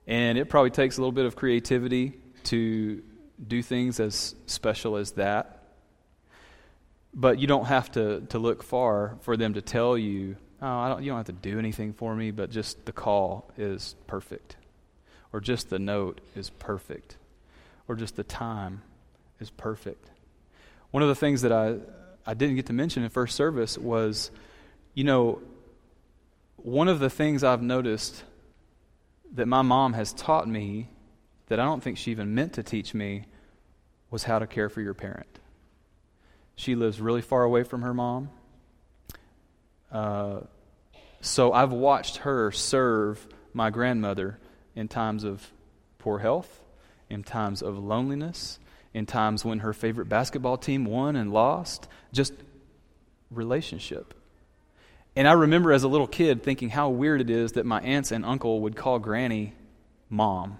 And 0.07 0.37
it 0.37 0.47
probably 0.47 0.69
takes 0.69 0.97
a 0.97 1.01
little 1.01 1.11
bit 1.11 1.25
of 1.25 1.35
creativity 1.35 2.13
to 2.45 3.03
do 3.45 3.61
things 3.61 3.99
as 3.99 4.33
special 4.45 4.95
as 4.95 5.11
that. 5.11 5.61
But 7.13 7.37
you 7.37 7.47
don't 7.47 7.65
have 7.65 7.91
to, 7.91 8.21
to 8.29 8.39
look 8.39 8.63
far 8.63 9.17
for 9.23 9.35
them 9.35 9.55
to 9.55 9.61
tell 9.61 9.97
you, 9.97 10.37
oh, 10.61 10.67
I 10.67 10.87
don't, 10.87 11.03
you 11.03 11.09
don't 11.09 11.17
have 11.17 11.25
to 11.25 11.33
do 11.33 11.59
anything 11.59 11.91
for 11.91 12.15
me, 12.15 12.31
but 12.31 12.49
just 12.49 12.85
the 12.85 12.93
call 12.93 13.51
is 13.57 13.95
perfect. 14.07 14.55
Or 15.33 15.41
just 15.41 15.69
the 15.69 15.79
note 15.79 16.21
is 16.33 16.49
perfect. 16.49 17.17
Or 17.89 17.95
just 17.95 18.15
the 18.15 18.23
time 18.23 18.83
is 19.41 19.49
perfect. 19.49 20.09
One 20.93 21.01
of 21.01 21.09
the 21.09 21.15
things 21.15 21.41
that 21.41 21.51
I, 21.51 21.77
I 22.23 22.35
didn't 22.35 22.55
get 22.55 22.67
to 22.67 22.73
mention 22.73 23.01
in 23.01 23.09
first 23.09 23.35
service 23.35 23.79
was, 23.79 24.29
you 24.93 25.03
know, 25.03 25.41
one 26.57 26.87
of 26.87 26.99
the 26.99 27.09
things 27.09 27.43
I've 27.43 27.63
noticed 27.63 28.23
that 29.33 29.47
my 29.47 29.63
mom 29.63 29.93
has 29.93 30.13
taught 30.13 30.47
me 30.47 30.87
that 31.47 31.59
I 31.59 31.63
don't 31.65 31.81
think 31.81 31.97
she 31.97 32.11
even 32.11 32.35
meant 32.35 32.53
to 32.53 32.63
teach 32.63 32.93
me 32.93 33.25
was 34.11 34.23
how 34.23 34.37
to 34.37 34.45
care 34.45 34.69
for 34.69 34.81
your 34.81 34.93
parent. 34.93 35.39
She 36.55 36.75
lives 36.75 37.01
really 37.01 37.23
far 37.23 37.41
away 37.41 37.63
from 37.63 37.81
her 37.81 37.95
mom. 37.95 38.29
Uh, 39.91 40.41
so 41.21 41.53
I've 41.53 41.71
watched 41.71 42.17
her 42.17 42.51
serve 42.51 43.27
my 43.51 43.71
grandmother 43.71 44.37
in 44.75 44.89
times 44.89 45.23
of 45.23 45.51
poor 45.97 46.19
health, 46.19 46.61
in 47.09 47.23
times 47.23 47.63
of 47.63 47.79
loneliness, 47.79 48.59
in 48.93 49.05
times 49.05 49.43
when 49.43 49.59
her 49.59 49.73
favorite 49.73 50.07
basketball 50.07 50.57
team 50.57 50.85
won 50.85 51.15
and 51.15 51.31
lost. 51.31 51.87
Just 52.11 52.33
relationship. 53.31 54.13
And 55.15 55.27
I 55.27 55.33
remember 55.33 55.71
as 55.71 55.83
a 55.83 55.87
little 55.87 56.07
kid 56.07 56.43
thinking 56.43 56.69
how 56.69 56.89
weird 56.89 57.21
it 57.21 57.29
is 57.29 57.53
that 57.53 57.65
my 57.65 57.79
aunts 57.81 58.11
and 58.11 58.25
uncle 58.25 58.61
would 58.61 58.75
call 58.75 58.99
Granny 58.99 59.53
mom. 60.09 60.57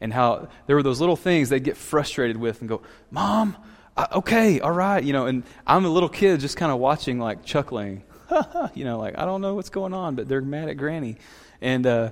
And 0.00 0.12
how 0.12 0.48
there 0.66 0.76
were 0.76 0.82
those 0.82 1.00
little 1.00 1.16
things 1.16 1.50
they'd 1.50 1.62
get 1.62 1.76
frustrated 1.76 2.36
with 2.38 2.60
and 2.60 2.68
go, 2.68 2.80
Mom, 3.10 3.56
uh, 3.96 4.06
okay, 4.12 4.60
all 4.60 4.72
right, 4.72 5.02
you 5.04 5.12
know, 5.12 5.26
and 5.26 5.42
I'm 5.66 5.84
a 5.84 5.90
little 5.90 6.08
kid 6.08 6.40
just 6.40 6.56
kind 6.56 6.72
of 6.72 6.78
watching, 6.78 7.18
like 7.18 7.44
chuckling, 7.44 8.02
you 8.74 8.84
know, 8.84 8.98
like 8.98 9.18
I 9.18 9.26
don't 9.26 9.42
know 9.42 9.54
what's 9.54 9.68
going 9.68 9.92
on, 9.92 10.14
but 10.14 10.26
they're 10.26 10.40
mad 10.40 10.70
at 10.70 10.78
Granny, 10.78 11.16
and 11.60 11.86
uh, 11.86 12.10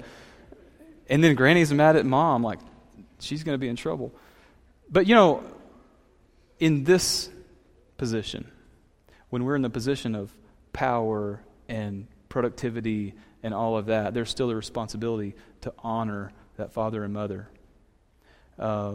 and 1.09 1.25
then 1.25 1.35
Granny's 1.35 1.73
mad 1.73 1.97
at 1.97 2.05
Mom, 2.05 2.43
like 2.43 2.59
she's 3.21 3.43
going 3.43 3.55
to 3.55 3.59
be 3.59 3.69
in 3.69 3.77
trouble. 3.77 4.13
But 4.90 5.07
you 5.07 5.14
know, 5.14 5.42
in 6.59 6.85
this 6.85 7.29
position, 7.96 8.51
when 9.31 9.44
we're 9.44 9.57
in 9.57 9.62
the 9.62 9.70
position 9.70 10.14
of 10.14 10.35
power 10.72 11.40
and 11.68 12.07
productivity 12.29 13.14
and 13.42 13.53
all 13.53 13.77
of 13.77 13.87
that, 13.87 14.14
there's 14.14 14.31
still 14.31 14.51
a 14.51 14.55
responsibility 14.55 15.35
to 15.62 15.72
honor 15.79 16.33
that 16.57 16.72
father 16.72 17.05
and 17.05 17.12
mother. 17.12 17.48
Uh, 18.59 18.94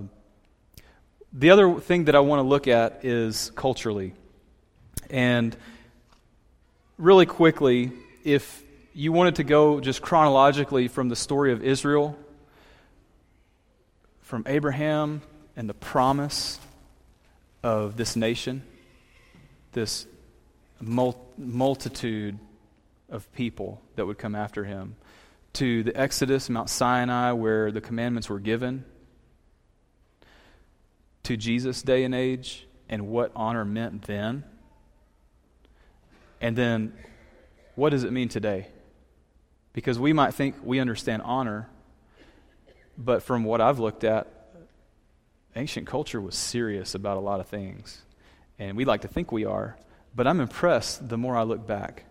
the 1.32 1.50
other 1.50 1.80
thing 1.80 2.06
that 2.06 2.16
I 2.16 2.20
want 2.20 2.40
to 2.40 2.44
look 2.44 2.68
at 2.68 3.06
is 3.06 3.52
culturally. 3.56 4.14
And 5.10 5.56
really 6.98 7.26
quickly, 7.26 7.92
if 8.24 8.64
you 8.94 9.12
wanted 9.12 9.36
to 9.36 9.44
go 9.44 9.80
just 9.80 10.02
chronologically 10.02 10.88
from 10.88 11.10
the 11.10 11.16
story 11.16 11.52
of 11.52 11.64
Israel, 11.64 12.18
from 14.22 14.44
Abraham 14.48 15.22
and 15.56 15.70
the 15.70 15.74
promise 15.74 16.60
of 17.62 17.98
this 17.98 18.16
nation, 18.16 18.64
this 19.72 20.06
multitude 20.82 22.38
of 23.10 23.32
people 23.34 23.82
that 23.96 24.06
would 24.06 24.18
come 24.18 24.36
after 24.36 24.66
him, 24.66 24.96
to 25.54 25.84
the 25.84 25.96
Exodus, 25.96 26.50
Mount 26.50 26.70
Sinai, 26.70 27.32
where 27.32 27.72
the 27.72 27.82
commandments 27.82 28.30
were 28.30 28.40
given, 28.40 28.86
to 31.24 31.38
Jesus' 31.38 31.82
day 31.82 32.04
and 32.04 32.14
age 32.14 32.68
and 32.90 33.08
what 33.08 33.32
honor 33.36 33.64
meant 33.64 34.04
then? 34.04 34.44
And 36.42 36.56
then, 36.56 36.94
what 37.76 37.92
does 37.92 38.04
it 38.04 38.12
mean 38.12 38.30
today? 38.30 38.68
Because 39.72 39.98
we 39.98 40.12
might 40.12 40.34
think 40.34 40.56
we 40.64 40.80
understand 40.80 41.22
honor, 41.24 41.70
but 42.98 43.24
from 43.24 43.44
what 43.44 43.62
I've 43.62 43.80
looked 43.80 44.04
at, 44.04 44.28
ancient 45.56 45.88
culture 45.88 46.22
was 46.22 46.36
serious 46.36 46.96
about 46.96 47.18
a 47.18 47.22
lot 47.22 47.40
of 47.40 47.48
things. 47.48 48.02
And 48.60 48.78
we 48.78 48.86
like 48.86 49.02
to 49.02 49.08
think 49.08 49.32
we 49.32 49.46
are, 49.46 49.78
but 50.16 50.28
I'm 50.28 50.40
impressed 50.40 51.08
the 51.08 51.18
more 51.18 51.36
I 51.36 51.44
look 51.44 51.66
back 51.66 52.06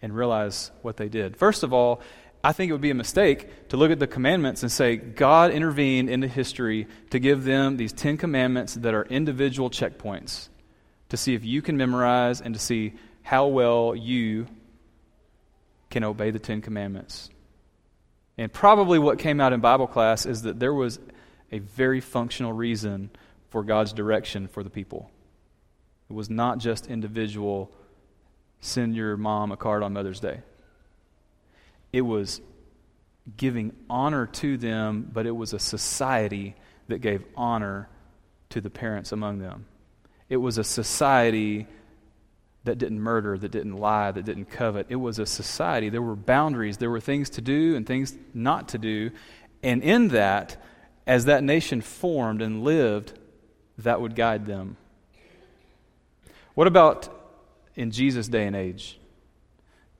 and 0.00 0.14
realize 0.14 0.70
what 0.82 0.96
they 0.96 1.08
did. 1.08 1.36
First 1.36 1.62
of 1.62 1.72
all, 1.72 2.00
I 2.44 2.52
think 2.52 2.70
it 2.70 2.72
would 2.72 2.80
be 2.80 2.90
a 2.90 2.94
mistake 2.94 3.68
to 3.68 3.76
look 3.76 3.92
at 3.92 4.00
the 4.00 4.06
commandments 4.08 4.62
and 4.62 4.72
say 4.72 4.96
God 4.96 5.52
intervened 5.52 6.10
into 6.10 6.26
history 6.26 6.88
to 7.10 7.20
give 7.20 7.44
them 7.44 7.76
these 7.76 7.92
Ten 7.92 8.16
Commandments 8.16 8.74
that 8.74 8.94
are 8.94 9.04
individual 9.04 9.70
checkpoints 9.70 10.48
to 11.10 11.16
see 11.16 11.34
if 11.34 11.44
you 11.44 11.62
can 11.62 11.76
memorize 11.76 12.40
and 12.40 12.54
to 12.54 12.60
see 12.60 12.94
how 13.22 13.46
well 13.46 13.94
you 13.94 14.46
can 15.90 16.02
obey 16.02 16.30
the 16.32 16.40
Ten 16.40 16.62
Commandments. 16.62 17.30
And 18.38 18.52
probably 18.52 18.98
what 18.98 19.18
came 19.18 19.40
out 19.40 19.52
in 19.52 19.60
Bible 19.60 19.86
class 19.86 20.26
is 20.26 20.42
that 20.42 20.58
there 20.58 20.74
was 20.74 20.98
a 21.52 21.58
very 21.58 22.00
functional 22.00 22.52
reason 22.52 23.10
for 23.50 23.62
God's 23.62 23.92
direction 23.92 24.48
for 24.48 24.62
the 24.62 24.70
people. 24.70 25.10
It 26.08 26.14
was 26.14 26.30
not 26.30 26.58
just 26.58 26.86
individual 26.86 27.70
send 28.60 28.94
your 28.96 29.16
mom 29.16 29.52
a 29.52 29.56
card 29.56 29.82
on 29.82 29.92
Mother's 29.92 30.20
Day. 30.20 30.40
It 31.92 32.02
was 32.02 32.40
giving 33.36 33.72
honor 33.90 34.26
to 34.26 34.56
them, 34.56 35.10
but 35.12 35.26
it 35.26 35.32
was 35.32 35.52
a 35.52 35.58
society 35.58 36.54
that 36.88 36.98
gave 36.98 37.24
honor 37.36 37.88
to 38.50 38.60
the 38.60 38.70
parents 38.70 39.12
among 39.12 39.38
them. 39.38 39.66
It 40.28 40.36
was 40.36 40.58
a 40.58 40.64
society 40.64 41.66
that 42.64 42.78
didn't 42.78 43.00
murder, 43.00 43.36
that 43.36 43.50
didn't 43.50 43.76
lie, 43.76 44.12
that 44.12 44.24
didn't 44.24 44.46
covet. 44.46 44.86
It 44.88 44.96
was 44.96 45.18
a 45.18 45.26
society. 45.26 45.88
There 45.88 46.02
were 46.02 46.16
boundaries, 46.16 46.78
there 46.78 46.90
were 46.90 47.00
things 47.00 47.30
to 47.30 47.40
do 47.40 47.76
and 47.76 47.86
things 47.86 48.16
not 48.32 48.68
to 48.68 48.78
do. 48.78 49.10
And 49.62 49.82
in 49.82 50.08
that, 50.08 50.56
as 51.06 51.24
that 51.24 51.42
nation 51.42 51.80
formed 51.80 52.42
and 52.42 52.62
lived, 52.62 53.18
that 53.78 54.00
would 54.00 54.14
guide 54.14 54.46
them. 54.46 54.76
What 56.54 56.66
about 56.66 57.08
in 57.74 57.90
Jesus' 57.90 58.28
day 58.28 58.46
and 58.46 58.54
age? 58.54 58.98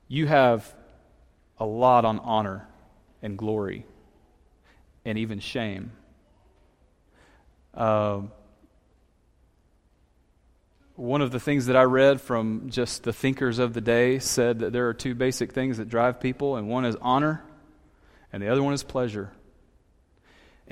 You 0.07 0.27
have 0.27 0.73
a 1.59 1.65
lot 1.65 2.05
on 2.05 2.19
honor 2.19 2.67
and 3.21 3.37
glory 3.37 3.85
and 5.05 5.17
even 5.17 5.39
shame. 5.39 5.91
Uh, 7.73 8.21
one 10.95 11.21
of 11.21 11.31
the 11.31 11.39
things 11.39 11.65
that 11.65 11.75
I 11.75 11.83
read 11.83 12.21
from 12.21 12.69
just 12.69 13.03
the 13.03 13.13
thinkers 13.13 13.57
of 13.57 13.73
the 13.73 13.81
day 13.81 14.19
said 14.19 14.59
that 14.59 14.71
there 14.71 14.87
are 14.89 14.93
two 14.93 15.15
basic 15.15 15.51
things 15.51 15.77
that 15.77 15.89
drive 15.89 16.19
people, 16.19 16.55
and 16.55 16.69
one 16.69 16.85
is 16.85 16.95
honor, 17.01 17.43
and 18.31 18.43
the 18.43 18.47
other 18.47 18.61
one 18.61 18.73
is 18.73 18.83
pleasure. 18.83 19.31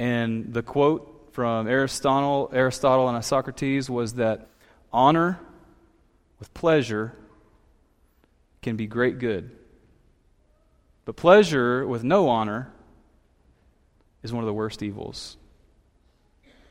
And 0.01 0.51
the 0.51 0.63
quote 0.63 1.29
from 1.33 1.67
Aristotle, 1.67 2.49
Aristotle 2.51 3.07
and 3.07 3.15
Isocrates 3.15 3.87
was 3.87 4.15
that 4.15 4.47
honor 4.91 5.39
with 6.39 6.51
pleasure 6.55 7.15
can 8.63 8.77
be 8.77 8.87
great 8.87 9.19
good. 9.19 9.51
But 11.05 11.17
pleasure 11.17 11.85
with 11.85 12.03
no 12.03 12.29
honor 12.29 12.73
is 14.23 14.33
one 14.33 14.43
of 14.43 14.47
the 14.47 14.55
worst 14.55 14.81
evils. 14.81 15.37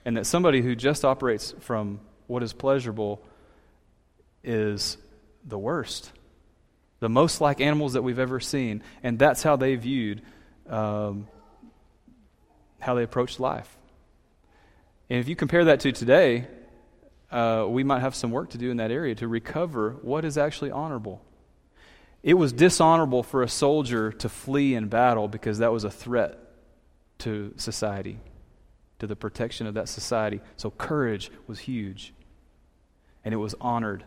And 0.05 0.17
that 0.17 0.27
somebody 0.27 0.61
who 0.61 0.75
just 0.75 1.05
operates 1.05 1.55
from 1.61 2.01
what 2.27 2.43
is 2.43 2.53
pleasurable 2.53 3.23
is 4.43 4.99
the 5.45 5.57
worst, 5.57 6.11
the 6.99 7.09
most 7.09 7.41
like 7.41 7.61
animals 7.61 7.93
that 7.93 8.03
we've 8.03 8.19
ever 8.19 8.41
seen. 8.41 8.83
And 9.05 9.21
that's 9.21 9.45
how 9.45 9.55
they 9.55 9.77
viewed 9.77 10.21
um, 10.69 11.29
how 12.81 12.95
they 12.95 13.03
approached 13.03 13.41
life. 13.41 13.77
And 15.09 15.19
if 15.19 15.29
you 15.29 15.37
compare 15.37 15.65
that 15.67 15.81
to 15.81 15.93
today, 15.93 16.47
uh, 17.31 17.67
we 17.69 17.85
might 17.85 18.01
have 18.01 18.15
some 18.15 18.31
work 18.31 18.51
to 18.51 18.59
do 18.59 18.71
in 18.71 18.79
that 18.79 18.91
area 18.91 19.15
to 19.17 19.29
recover 19.29 19.97
what 20.03 20.25
is 20.25 20.37
actually 20.37 20.71
honorable. 20.71 21.21
It 22.23 22.35
was 22.35 22.53
dishonorable 22.53 23.23
for 23.23 23.43
a 23.43 23.49
soldier 23.49 24.13
to 24.13 24.29
flee 24.29 24.75
in 24.75 24.89
battle 24.89 25.29
because 25.29 25.59
that 25.59 25.73
was 25.73 25.85
a 25.85 25.91
threat 25.91 26.39
to 27.19 27.55
society, 27.57 28.19
to 28.99 29.07
the 29.07 29.17
protection 29.17 29.67
of 29.67 29.75
that 29.75 29.89
society. 29.89 30.41
So 30.57 30.71
courage 30.71 31.31
was 31.47 31.61
huge, 31.61 32.13
and 33.25 33.33
it 33.33 33.39
was 33.39 33.55
honored 33.61 34.05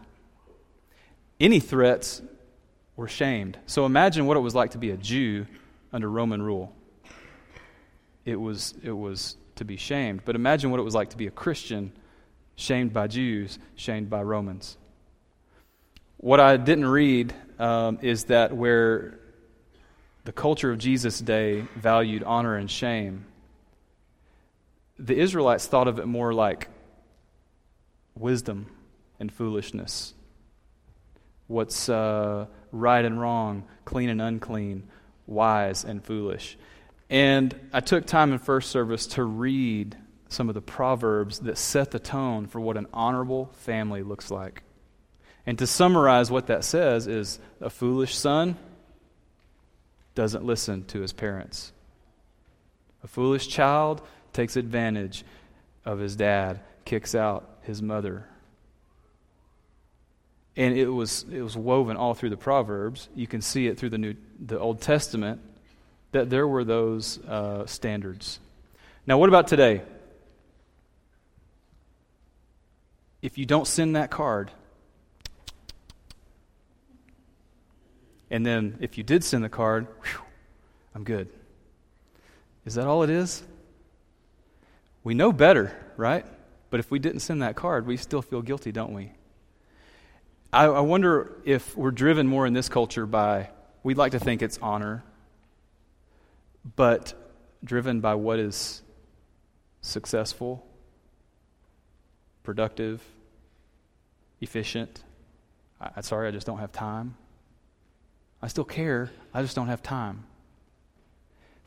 any 1.40 1.60
threats 1.60 2.22
were 2.96 3.08
shamed. 3.08 3.58
So 3.66 3.86
imagine 3.86 4.26
what 4.26 4.38
it 4.38 4.42
was 4.42 4.56
like 4.56 4.72
to 4.72 4.78
be 4.78 4.92
a 4.92 4.98
Jew 4.98 5.46
under 5.92 6.10
Roman 6.10 6.42
rule. 6.42 6.74
It 8.26 8.36
was, 8.36 8.74
it 8.84 8.92
was 8.92 9.36
to 9.56 9.66
be 9.66 9.78
shamed. 9.78 10.22
But 10.26 10.36
imagine 10.36 10.72
what 10.72 10.80
it 10.80 10.84
was 10.84 10.96
like 10.96 11.10
to 11.12 11.18
be 11.18 11.28
a 11.28 11.32
Christian, 11.32 11.92
shamed 12.56 12.94
by 12.94 13.08
Jews, 13.08 13.60
shamed 13.76 14.10
by 14.10 14.22
Romans. 14.24 14.78
What 16.18 16.40
I 16.40 16.58
didn't 16.58 16.88
read 16.88 17.34
um, 17.60 18.00
is 18.02 18.26
that 18.26 18.56
where 18.56 19.20
the 20.24 20.32
culture 20.32 20.72
of 20.72 20.78
Jesus' 20.78 21.20
day 21.20 21.66
valued 21.76 22.24
honor 22.24 22.56
and 22.56 22.72
shame, 22.72 23.26
the 24.98 25.18
Israelites 25.18 25.68
thought 25.68 25.88
of 25.88 26.00
it 26.00 26.06
more 26.06 26.34
like 26.34 26.70
wisdom 28.16 28.68
and 29.20 29.32
foolishness 29.32 30.14
what's 31.48 31.90
uh, 31.90 32.46
right 32.72 33.06
and 33.06 33.20
wrong, 33.20 33.64
clean 33.86 34.10
and 34.10 34.22
unclean, 34.22 34.84
wise 35.28 35.84
and 35.84 36.04
foolish. 36.04 36.58
And 37.14 37.54
I 37.72 37.80
took 37.80 38.08
time 38.08 38.34
in 38.34 38.40
first 38.40 38.72
service 38.72 39.06
to 39.06 39.24
read 39.24 39.96
some 40.30 40.50
of 40.50 40.56
the 40.56 40.64
proverbs 40.64 41.40
that 41.42 41.60
set 41.60 41.92
the 41.92 42.00
tone 42.00 42.48
for 42.48 42.60
what 42.60 42.76
an 42.76 42.88
honorable 42.92 43.52
family 43.54 44.02
looks 44.02 44.32
like. 44.32 44.64
And 45.46 45.60
to 45.60 45.68
summarize 45.68 46.32
what 46.32 46.48
that 46.48 46.64
says 46.64 47.06
is 47.06 47.38
a 47.62 47.70
foolish 47.70 48.18
son 48.18 48.58
doesn't 50.16 50.44
listen 50.44 50.86
to 50.86 51.02
his 51.02 51.14
parents. 51.14 51.72
A 53.04 53.08
foolish 53.08 53.48
child 53.48 54.02
takes 54.32 54.56
advantage 54.56 55.24
of 55.86 56.00
his 56.00 56.16
dad, 56.16 56.62
kicks 56.84 57.14
out 57.14 57.60
his 57.62 57.80
mother. 57.80 58.28
And 60.56 60.76
it 60.76 60.88
was, 60.88 61.28
it 61.32 61.44
was 61.44 61.56
woven 61.56 61.96
all 61.96 62.16
through 62.16 62.32
the 62.32 62.38
Proverbs. 62.38 63.08
You 63.14 63.28
can 63.28 63.42
see 63.42 63.68
it 63.68 63.78
through 63.78 63.90
the, 63.90 64.00
New, 64.00 64.16
the 64.44 64.58
Old 64.58 64.82
Testament 64.82 65.42
that 66.14 66.30
there 66.30 66.48
were 66.48 66.64
those 66.64 67.20
uh, 67.26 67.66
standards. 67.66 68.40
Now, 69.06 69.18
what 69.18 69.30
about 69.30 69.48
today? 69.48 69.82
If 73.22 73.38
you 73.38 73.46
don't 73.46 73.68
send 73.68 73.96
that 73.96 74.10
card, 74.10 74.52
and 78.32 78.46
then 78.46 78.78
if 78.80 78.98
you 78.98 79.04
did 79.04 79.24
send 79.24 79.44
the 79.44 79.50
card, 79.50 79.88
whew, 80.04 80.22
I'm 80.96 81.04
good. 81.04 81.30
Is 82.66 82.76
that 82.76 82.88
all 82.88 83.04
it 83.04 83.10
is? 83.10 83.44
We 85.04 85.14
know 85.14 85.32
better, 85.32 85.76
right? 85.98 86.26
But 86.70 86.80
if 86.80 86.90
we 86.90 87.00
didn't 87.00 87.20
send 87.20 87.42
that 87.42 87.56
card, 87.56 87.86
we 87.86 87.98
still 87.98 88.22
feel 88.22 88.42
guilty, 88.42 88.72
don't 88.72 88.94
we? 88.94 89.12
I, 90.52 90.66
I 90.66 90.80
wonder 90.82 91.34
if 91.46 91.76
we're 91.76 91.92
driven 91.92 92.28
more 92.28 92.46
in 92.46 92.54
this 92.54 92.70
culture 92.70 93.06
by, 93.06 93.50
we'd 93.84 93.98
like 93.98 94.14
to 94.14 94.20
think 94.20 94.42
it's 94.42 94.60
honor, 94.62 95.04
but 96.76 97.14
driven 97.64 98.00
by 98.00 98.16
what 98.16 98.40
is 98.40 98.82
successful, 99.82 100.66
productive, 102.44 103.02
efficient. 104.42 105.04
I, 105.80 105.92
am 105.98 106.04
sorry, 106.04 106.28
I 106.28 106.32
just 106.32 106.48
don't 106.48 106.60
have 106.60 106.72
time. 106.72 107.16
I 108.42 108.48
still 108.48 108.66
care, 108.66 109.12
I 109.34 109.42
just 109.42 109.56
don't 109.56 109.68
have 109.68 109.82
time. 109.82 110.26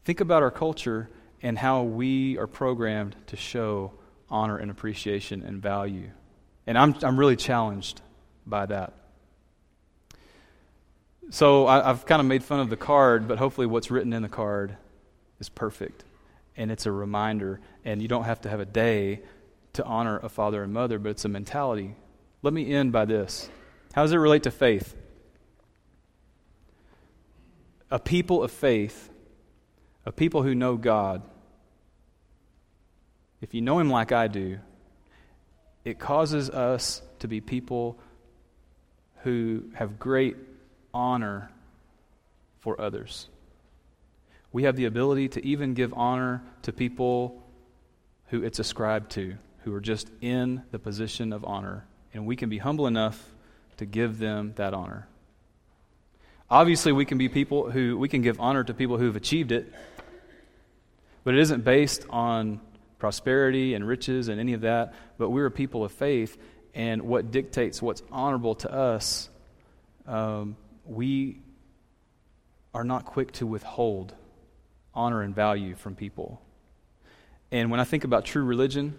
Think 0.04 0.20
about 0.20 0.42
our 0.42 0.50
culture 0.50 1.08
and 1.42 1.58
how 1.58 1.82
we 1.82 2.38
are 2.38 2.46
programmed 2.46 3.16
to 3.28 3.36
show 3.36 3.92
honor 4.28 4.58
and 4.58 4.70
appreciation 4.70 5.42
and 5.42 5.62
value. 5.62 6.10
And 6.66 6.76
I'm, 6.76 6.94
I'm 7.02 7.18
really 7.18 7.36
challenged 7.36 8.00
by 8.46 8.66
that. 8.66 8.92
So 11.30 11.66
I, 11.66 11.82
have 11.88 12.06
kind 12.06 12.20
of 12.20 12.26
made 12.26 12.44
fun 12.44 12.60
of 12.60 12.70
the 12.70 12.76
card, 12.76 13.26
but 13.26 13.38
hopefully 13.38 13.66
what's 13.66 13.90
written 13.90 14.12
in 14.12 14.22
the 14.22 14.28
card 14.28 14.76
is 15.40 15.48
perfect. 15.48 16.04
And 16.56 16.70
it's 16.70 16.86
a 16.86 16.92
reminder. 16.92 17.60
And 17.84 18.00
you 18.00 18.08
don't 18.08 18.24
have 18.24 18.40
to 18.42 18.48
have 18.48 18.60
a 18.60 18.64
day 18.64 19.22
to 19.74 19.84
honor 19.84 20.18
a 20.22 20.28
father 20.28 20.62
and 20.62 20.72
mother, 20.72 20.98
but 20.98 21.10
it's 21.10 21.24
a 21.24 21.28
mentality. 21.28 21.94
Let 22.42 22.52
me 22.52 22.72
end 22.72 22.92
by 22.92 23.04
this. 23.04 23.50
How 23.92 24.02
does 24.02 24.12
it 24.12 24.16
relate 24.16 24.44
to 24.44 24.50
faith? 24.50 24.94
A 27.90 27.98
people 27.98 28.42
of 28.42 28.50
faith, 28.50 29.10
a 30.04 30.12
people 30.12 30.42
who 30.42 30.54
know 30.54 30.76
God, 30.76 31.22
if 33.40 33.54
you 33.54 33.60
know 33.60 33.78
Him 33.78 33.90
like 33.90 34.12
I 34.12 34.28
do, 34.28 34.58
it 35.84 35.98
causes 35.98 36.50
us 36.50 37.02
to 37.20 37.28
be 37.28 37.40
people 37.40 37.98
who 39.22 39.64
have 39.74 39.98
great 39.98 40.36
honor 40.92 41.50
for 42.58 42.80
others. 42.80 43.28
We 44.56 44.62
have 44.62 44.76
the 44.76 44.86
ability 44.86 45.28
to 45.28 45.46
even 45.46 45.74
give 45.74 45.92
honor 45.92 46.42
to 46.62 46.72
people 46.72 47.42
who 48.28 48.42
it's 48.42 48.58
ascribed 48.58 49.10
to, 49.10 49.34
who 49.64 49.74
are 49.74 49.82
just 49.82 50.10
in 50.22 50.62
the 50.70 50.78
position 50.78 51.34
of 51.34 51.44
honor. 51.44 51.84
And 52.14 52.24
we 52.24 52.36
can 52.36 52.48
be 52.48 52.56
humble 52.56 52.86
enough 52.86 53.22
to 53.76 53.84
give 53.84 54.16
them 54.16 54.54
that 54.56 54.72
honor. 54.72 55.08
Obviously, 56.48 56.90
we 56.92 57.04
can 57.04 57.18
be 57.18 57.28
people 57.28 57.70
who, 57.70 57.98
we 57.98 58.08
can 58.08 58.22
give 58.22 58.40
honor 58.40 58.64
to 58.64 58.72
people 58.72 58.96
who 58.96 59.04
have 59.04 59.16
achieved 59.16 59.52
it, 59.52 59.70
but 61.22 61.34
it 61.34 61.40
isn't 61.40 61.62
based 61.62 62.06
on 62.08 62.58
prosperity 62.98 63.74
and 63.74 63.86
riches 63.86 64.28
and 64.28 64.40
any 64.40 64.54
of 64.54 64.62
that, 64.62 64.94
but 65.18 65.28
we're 65.28 65.44
a 65.44 65.50
people 65.50 65.84
of 65.84 65.92
faith, 65.92 66.38
and 66.72 67.02
what 67.02 67.30
dictates 67.30 67.82
what's 67.82 68.02
honorable 68.10 68.54
to 68.54 68.72
us, 68.72 69.28
um, 70.06 70.56
we 70.86 71.42
are 72.72 72.84
not 72.84 73.04
quick 73.04 73.32
to 73.32 73.46
withhold 73.46 74.14
honor 74.96 75.22
and 75.22 75.34
value 75.34 75.76
from 75.76 75.94
people. 75.94 76.40
And 77.52 77.70
when 77.70 77.78
I 77.78 77.84
think 77.84 78.02
about 78.02 78.24
true 78.24 78.42
religion, 78.42 78.98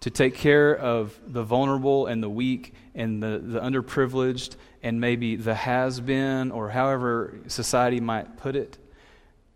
to 0.00 0.10
take 0.10 0.34
care 0.34 0.76
of 0.76 1.18
the 1.26 1.42
vulnerable 1.42 2.06
and 2.06 2.22
the 2.22 2.28
weak 2.28 2.74
and 2.94 3.22
the, 3.22 3.40
the 3.42 3.60
underprivileged 3.60 4.56
and 4.82 5.00
maybe 5.00 5.36
the 5.36 5.54
has 5.54 6.00
been 6.00 6.52
or 6.52 6.68
however 6.68 7.40
society 7.48 7.98
might 7.98 8.36
put 8.36 8.54
it, 8.54 8.78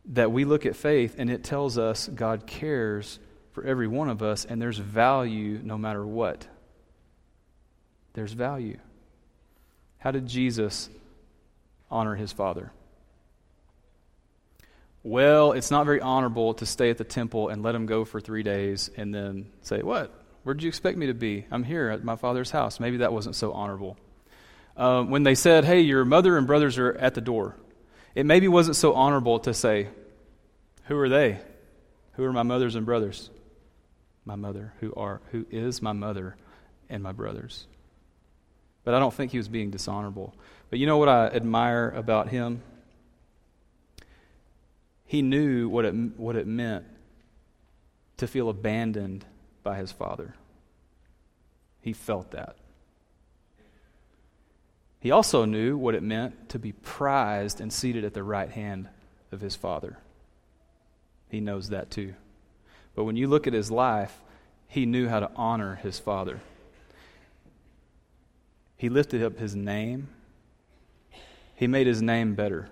that 0.07 0.33
we 0.33 0.45
look 0.45 0.67
at 0.67 0.75
faith 0.75 1.15
and 1.19 1.31
it 1.31 1.45
tells 1.45 1.79
us 1.79 2.09
God 2.09 2.47
cares 2.47 3.19
for 3.53 3.63
every 3.65 3.87
one 3.87 4.09
of 4.09 4.23
us 4.23 4.45
and 4.45 4.61
there's 4.61 4.79
value 4.79 5.61
no 5.63 5.77
matter 5.77 6.05
what. 6.05 6.47
There's 8.15 8.33
value. 8.33 8.79
How 9.99 10.11
did 10.11 10.27
Jesus 10.27 10.89
honor 11.91 12.17
his 12.17 12.33
Father? 12.33 12.73
Well, 15.03 15.53
it's 15.53 15.71
not 15.71 15.87
very 15.87 16.01
honorable 16.01 16.55
to 16.55 16.67
stay 16.67 16.91
at 16.91 16.99
the 16.99 17.05
temple 17.05 17.49
and 17.49 17.63
let 17.63 17.75
him 17.75 17.87
go 17.87 18.05
for 18.05 18.21
three 18.21 18.43
days 18.43 18.91
and 18.97 19.15
then 19.15 19.51
say, 19.63 19.81
What? 19.83 20.15
Where 20.43 20.55
did 20.55 20.63
you 20.63 20.69
expect 20.69 20.99
me 20.99 21.07
to 21.07 21.15
be? 21.15 21.47
I'm 21.51 21.65
here 21.65 21.91
at 21.91 22.05
my 22.05 22.17
father's 22.17 22.51
house. 22.51 22.81
Maybe 22.81 22.99
that 22.99 23.13
wasn't 23.13 23.37
so 23.37 23.53
honorable. 23.53 23.97
Um, 24.77 25.11
when 25.11 25.23
they 25.23 25.35
said, 25.35 25.65
Hey, 25.65 25.81
your 25.81 26.05
mother 26.05 26.37
and 26.37 26.47
brothers 26.47 26.79
are 26.79 26.93
at 26.93 27.15
the 27.15 27.21
door, 27.21 27.57
it 28.15 28.27
maybe 28.27 28.49
wasn't 28.49 28.77
so 28.77 28.93
honorable 28.93 29.39
to 29.41 29.55
say, 29.55 29.89
Who 30.85 30.99
are 30.99 31.09
they? 31.09 31.39
Who 32.13 32.25
are 32.25 32.33
my 32.33 32.43
mothers 32.43 32.75
and 32.75 32.85
brothers? 32.85 33.31
My 34.27 34.37
mother, 34.37 34.75
who 34.81 34.93
are 34.95 35.23
who 35.31 35.47
is 35.51 35.81
my 35.81 35.93
mother 35.93 36.37
and 36.91 37.03
my 37.03 37.13
brothers. 37.13 37.67
But 38.85 38.95
I 38.95 38.99
don't 38.99 39.15
think 39.15 39.33
he 39.33 39.39
was 39.39 39.49
being 39.49 39.71
dishonorable. 39.71 40.35
But 40.69 40.79
you 40.79 40.87
know 40.87 40.99
what 40.99 41.09
I 41.09 41.29
admire 41.29 41.91
about 41.91 42.29
him? 42.29 42.63
He 45.11 45.23
knew 45.23 45.69
what 45.69 45.85
it, 45.85 45.93
what 45.93 46.37
it 46.37 46.47
meant 46.47 46.85
to 48.19 48.29
feel 48.29 48.49
abandoned 48.49 49.25
by 49.65 49.77
his 49.77 49.91
father. 49.91 50.37
He 51.81 51.93
felt 51.93 52.31
that. 52.31 52.55
He 55.01 55.11
also 55.11 55.47
knew 55.47 55.77
what 55.77 55.97
it 55.97 56.05
meant 56.05 56.51
to 56.51 56.61
be 56.61 56.71
prized 56.71 57.61
and 57.61 57.73
seated 57.73 58.05
at 58.05 58.15
the 58.15 58.23
right 58.23 58.51
hand 58.53 58.89
of 59.33 59.41
his 59.41 59.57
father. 59.57 59.99
He 61.29 61.41
knows 61.41 61.71
that 61.71 61.91
too. 61.91 62.15
But 62.95 63.03
when 63.03 63.17
you 63.17 63.27
look 63.27 63.49
at 63.49 63.53
his 63.53 63.69
life, 63.69 64.17
he 64.69 64.87
knew 64.87 65.09
how 65.09 65.19
to 65.19 65.31
honor 65.35 65.75
his 65.83 65.99
father. 65.99 66.39
He 68.77 68.89
lifted 68.89 69.25
up 69.25 69.41
his 69.41 69.57
name, 69.57 70.07
he 71.57 71.67
made 71.67 71.89
his 71.89 72.01
name 72.01 72.37
better. 72.37 72.69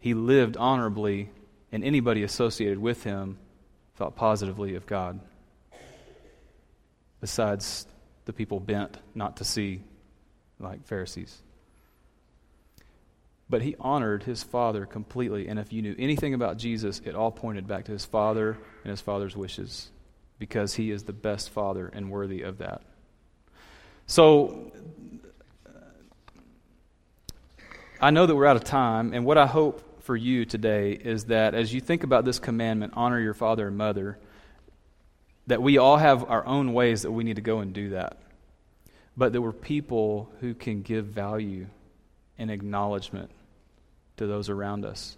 He 0.00 0.14
lived 0.14 0.56
honorably, 0.56 1.30
and 1.70 1.84
anybody 1.84 2.22
associated 2.22 2.78
with 2.78 3.04
him 3.04 3.38
thought 3.96 4.16
positively 4.16 4.74
of 4.74 4.86
God 4.86 5.20
besides 7.20 7.86
the 8.24 8.32
people 8.32 8.58
bent 8.60 8.96
not 9.14 9.36
to 9.36 9.44
see 9.44 9.82
like 10.58 10.86
Pharisees. 10.86 11.42
But 13.48 13.62
he 13.62 13.76
honored 13.80 14.22
his 14.22 14.42
father 14.42 14.86
completely. 14.86 15.48
And 15.48 15.58
if 15.58 15.72
you 15.72 15.82
knew 15.82 15.94
anything 15.98 16.34
about 16.34 16.56
Jesus, 16.56 17.00
it 17.04 17.14
all 17.14 17.30
pointed 17.30 17.66
back 17.66 17.84
to 17.86 17.92
his 17.92 18.04
father 18.04 18.56
and 18.84 18.90
his 18.90 19.00
father's 19.00 19.36
wishes 19.36 19.90
because 20.38 20.74
he 20.74 20.90
is 20.90 21.02
the 21.02 21.12
best 21.12 21.50
father 21.50 21.88
and 21.88 22.10
worthy 22.10 22.42
of 22.42 22.58
that. 22.58 22.82
So 24.06 24.72
I 28.00 28.10
know 28.10 28.24
that 28.24 28.34
we're 28.34 28.46
out 28.46 28.56
of 28.56 28.64
time. 28.64 29.12
And 29.12 29.26
what 29.26 29.36
I 29.36 29.46
hope 29.46 29.82
for 30.02 30.16
you 30.16 30.44
today 30.44 30.92
is 30.92 31.26
that 31.26 31.54
as 31.54 31.72
you 31.72 31.80
think 31.80 32.04
about 32.04 32.24
this 32.24 32.38
commandment, 32.38 32.92
honor 32.96 33.20
your 33.20 33.34
father 33.34 33.68
and 33.68 33.76
mother 33.76 34.18
that 35.46 35.62
we 35.62 35.78
all 35.78 35.96
have 35.96 36.28
our 36.30 36.46
own 36.46 36.72
ways 36.72 37.02
that 37.02 37.10
we 37.10 37.24
need 37.24 37.36
to 37.36 37.42
go 37.42 37.60
and 37.60 37.72
do 37.72 37.90
that. 37.90 38.18
But 39.16 39.32
there 39.32 39.42
we're 39.42 39.52
people 39.52 40.30
who 40.40 40.54
can 40.54 40.82
give 40.82 41.06
value 41.06 41.66
and 42.38 42.50
acknowledgement 42.50 43.30
to 44.16 44.26
those 44.26 44.48
around 44.48 44.84
us. 44.84 45.16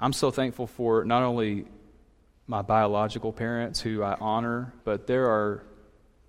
I'm 0.00 0.12
so 0.12 0.30
thankful 0.30 0.66
for 0.66 1.04
not 1.04 1.22
only 1.22 1.66
my 2.46 2.62
biological 2.62 3.32
parents 3.32 3.80
who 3.80 4.02
I 4.02 4.16
honor, 4.20 4.72
but 4.84 5.06
there 5.06 5.26
are 5.26 5.64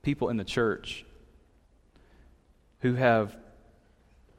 people 0.02 0.30
in 0.30 0.38
the 0.38 0.44
church 0.44 1.06
who 2.80 2.96
have 2.96 3.36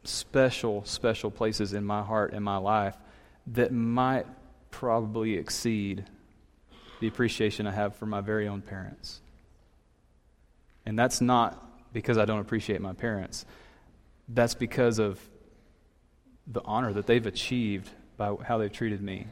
special, 0.05 0.85
special 0.85 1.31
places 1.31 1.73
in 1.73 1.85
my 1.85 2.03
heart 2.03 2.33
and 2.33 2.45
my 2.45 2.57
life 2.57 2.97
that 3.49 3.73
might 3.73 4.27
probably 4.71 5.35
exceed 5.35 6.05
the 7.01 7.09
appreciation 7.09 7.67
I 7.67 7.73
have 7.73 7.97
for 7.97 8.07
my 8.07 8.21
very 8.21 8.49
own 8.49 8.63
parents. 8.63 9.21
And 10.87 10.99
that's 10.99 11.21
not 11.21 11.93
because 11.93 12.19
I 12.19 12.25
don't 12.25 12.41
appreciate 12.41 12.81
my 12.81 12.93
parents, 12.93 13.45
that's 14.29 14.55
because 14.55 14.99
of 14.99 15.21
the 16.47 16.63
honor 16.65 16.93
that 16.93 17.07
they've 17.07 17.27
achieved 17.27 17.91
by 18.17 18.35
how 18.47 18.59
they've 18.59 18.73
treated 18.73 19.03
me. 19.03 19.27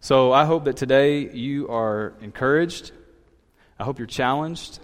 So 0.00 0.32
I 0.32 0.44
hope 0.44 0.64
that 0.64 0.76
today 0.76 1.30
you 1.30 1.68
are 1.68 2.14
encouraged. 2.20 2.92
I 3.78 3.84
hope 3.84 3.98
you're 3.98 4.06
challenged. 4.06 4.80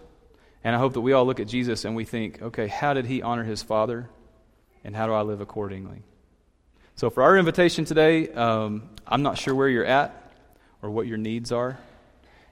And 0.63 0.75
I 0.75 0.79
hope 0.79 0.95
that 0.95 1.01
we 1.01 1.13
all 1.13 1.25
look 1.25 1.41
at 1.41 1.49
Jesus 1.49 1.85
and 1.85 1.97
we 1.97 2.05
think, 2.05 2.43
okay, 2.43 2.67
how 2.67 2.93
did 2.93 3.07
he 3.07 3.23
honor 3.23 3.45
his 3.45 3.63
father? 3.63 4.11
And 4.87 4.95
how 4.95 5.07
do 5.07 5.13
I 5.13 5.23
live 5.23 5.41
accordingly? 5.41 6.05
So, 6.95 7.11
for 7.11 7.25
our 7.25 7.37
invitation 7.37 7.85
today, 7.85 8.29
um, 8.29 8.89
I'm 9.05 9.25
not 9.25 9.37
sure 9.37 9.53
where 9.53 9.69
you're 9.69 9.85
at 9.85 10.33
or 10.81 10.91
what 10.91 11.09
your 11.09 11.19
needs 11.19 11.51
are, 11.51 11.77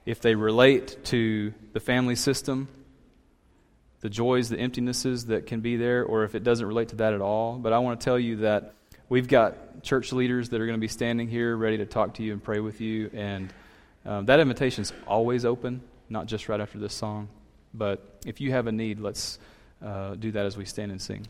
if 0.04 0.20
they 0.20 0.34
relate 0.34 1.04
to 1.04 1.54
the 1.72 1.78
family 1.78 2.16
system, 2.16 2.66
the 4.00 4.10
joys, 4.10 4.48
the 4.48 4.56
emptinesses 4.56 5.26
that 5.26 5.46
can 5.46 5.60
be 5.60 5.76
there, 5.76 6.04
or 6.04 6.24
if 6.24 6.34
it 6.34 6.42
doesn't 6.42 6.66
relate 6.66 6.88
to 6.88 6.96
that 6.96 7.14
at 7.14 7.20
all. 7.20 7.56
But 7.56 7.72
I 7.72 7.78
want 7.78 8.00
to 8.00 8.04
tell 8.04 8.18
you 8.18 8.38
that 8.38 8.74
we've 9.08 9.28
got 9.28 9.84
church 9.84 10.12
leaders 10.12 10.48
that 10.48 10.60
are 10.60 10.66
going 10.66 10.76
to 10.76 10.84
be 10.84 10.88
standing 10.88 11.28
here 11.28 11.56
ready 11.56 11.76
to 11.78 11.86
talk 11.86 12.14
to 12.14 12.24
you 12.24 12.32
and 12.32 12.42
pray 12.42 12.58
with 12.58 12.80
you. 12.80 13.12
And 13.14 13.52
um, 14.04 14.26
that 14.26 14.40
invitation 14.40 14.82
is 14.82 14.92
always 15.06 15.44
open, 15.44 15.82
not 16.08 16.26
just 16.26 16.48
right 16.48 16.60
after 16.60 16.78
this 16.78 16.94
song. 16.94 17.28
But 17.72 18.18
if 18.26 18.40
you 18.40 18.50
have 18.50 18.66
a 18.66 18.72
need, 18.72 18.98
let's 18.98 19.38
uh, 19.80 20.16
do 20.16 20.32
that 20.32 20.46
as 20.46 20.56
we 20.56 20.64
stand 20.64 20.90
and 20.90 21.00
sing. 21.00 21.28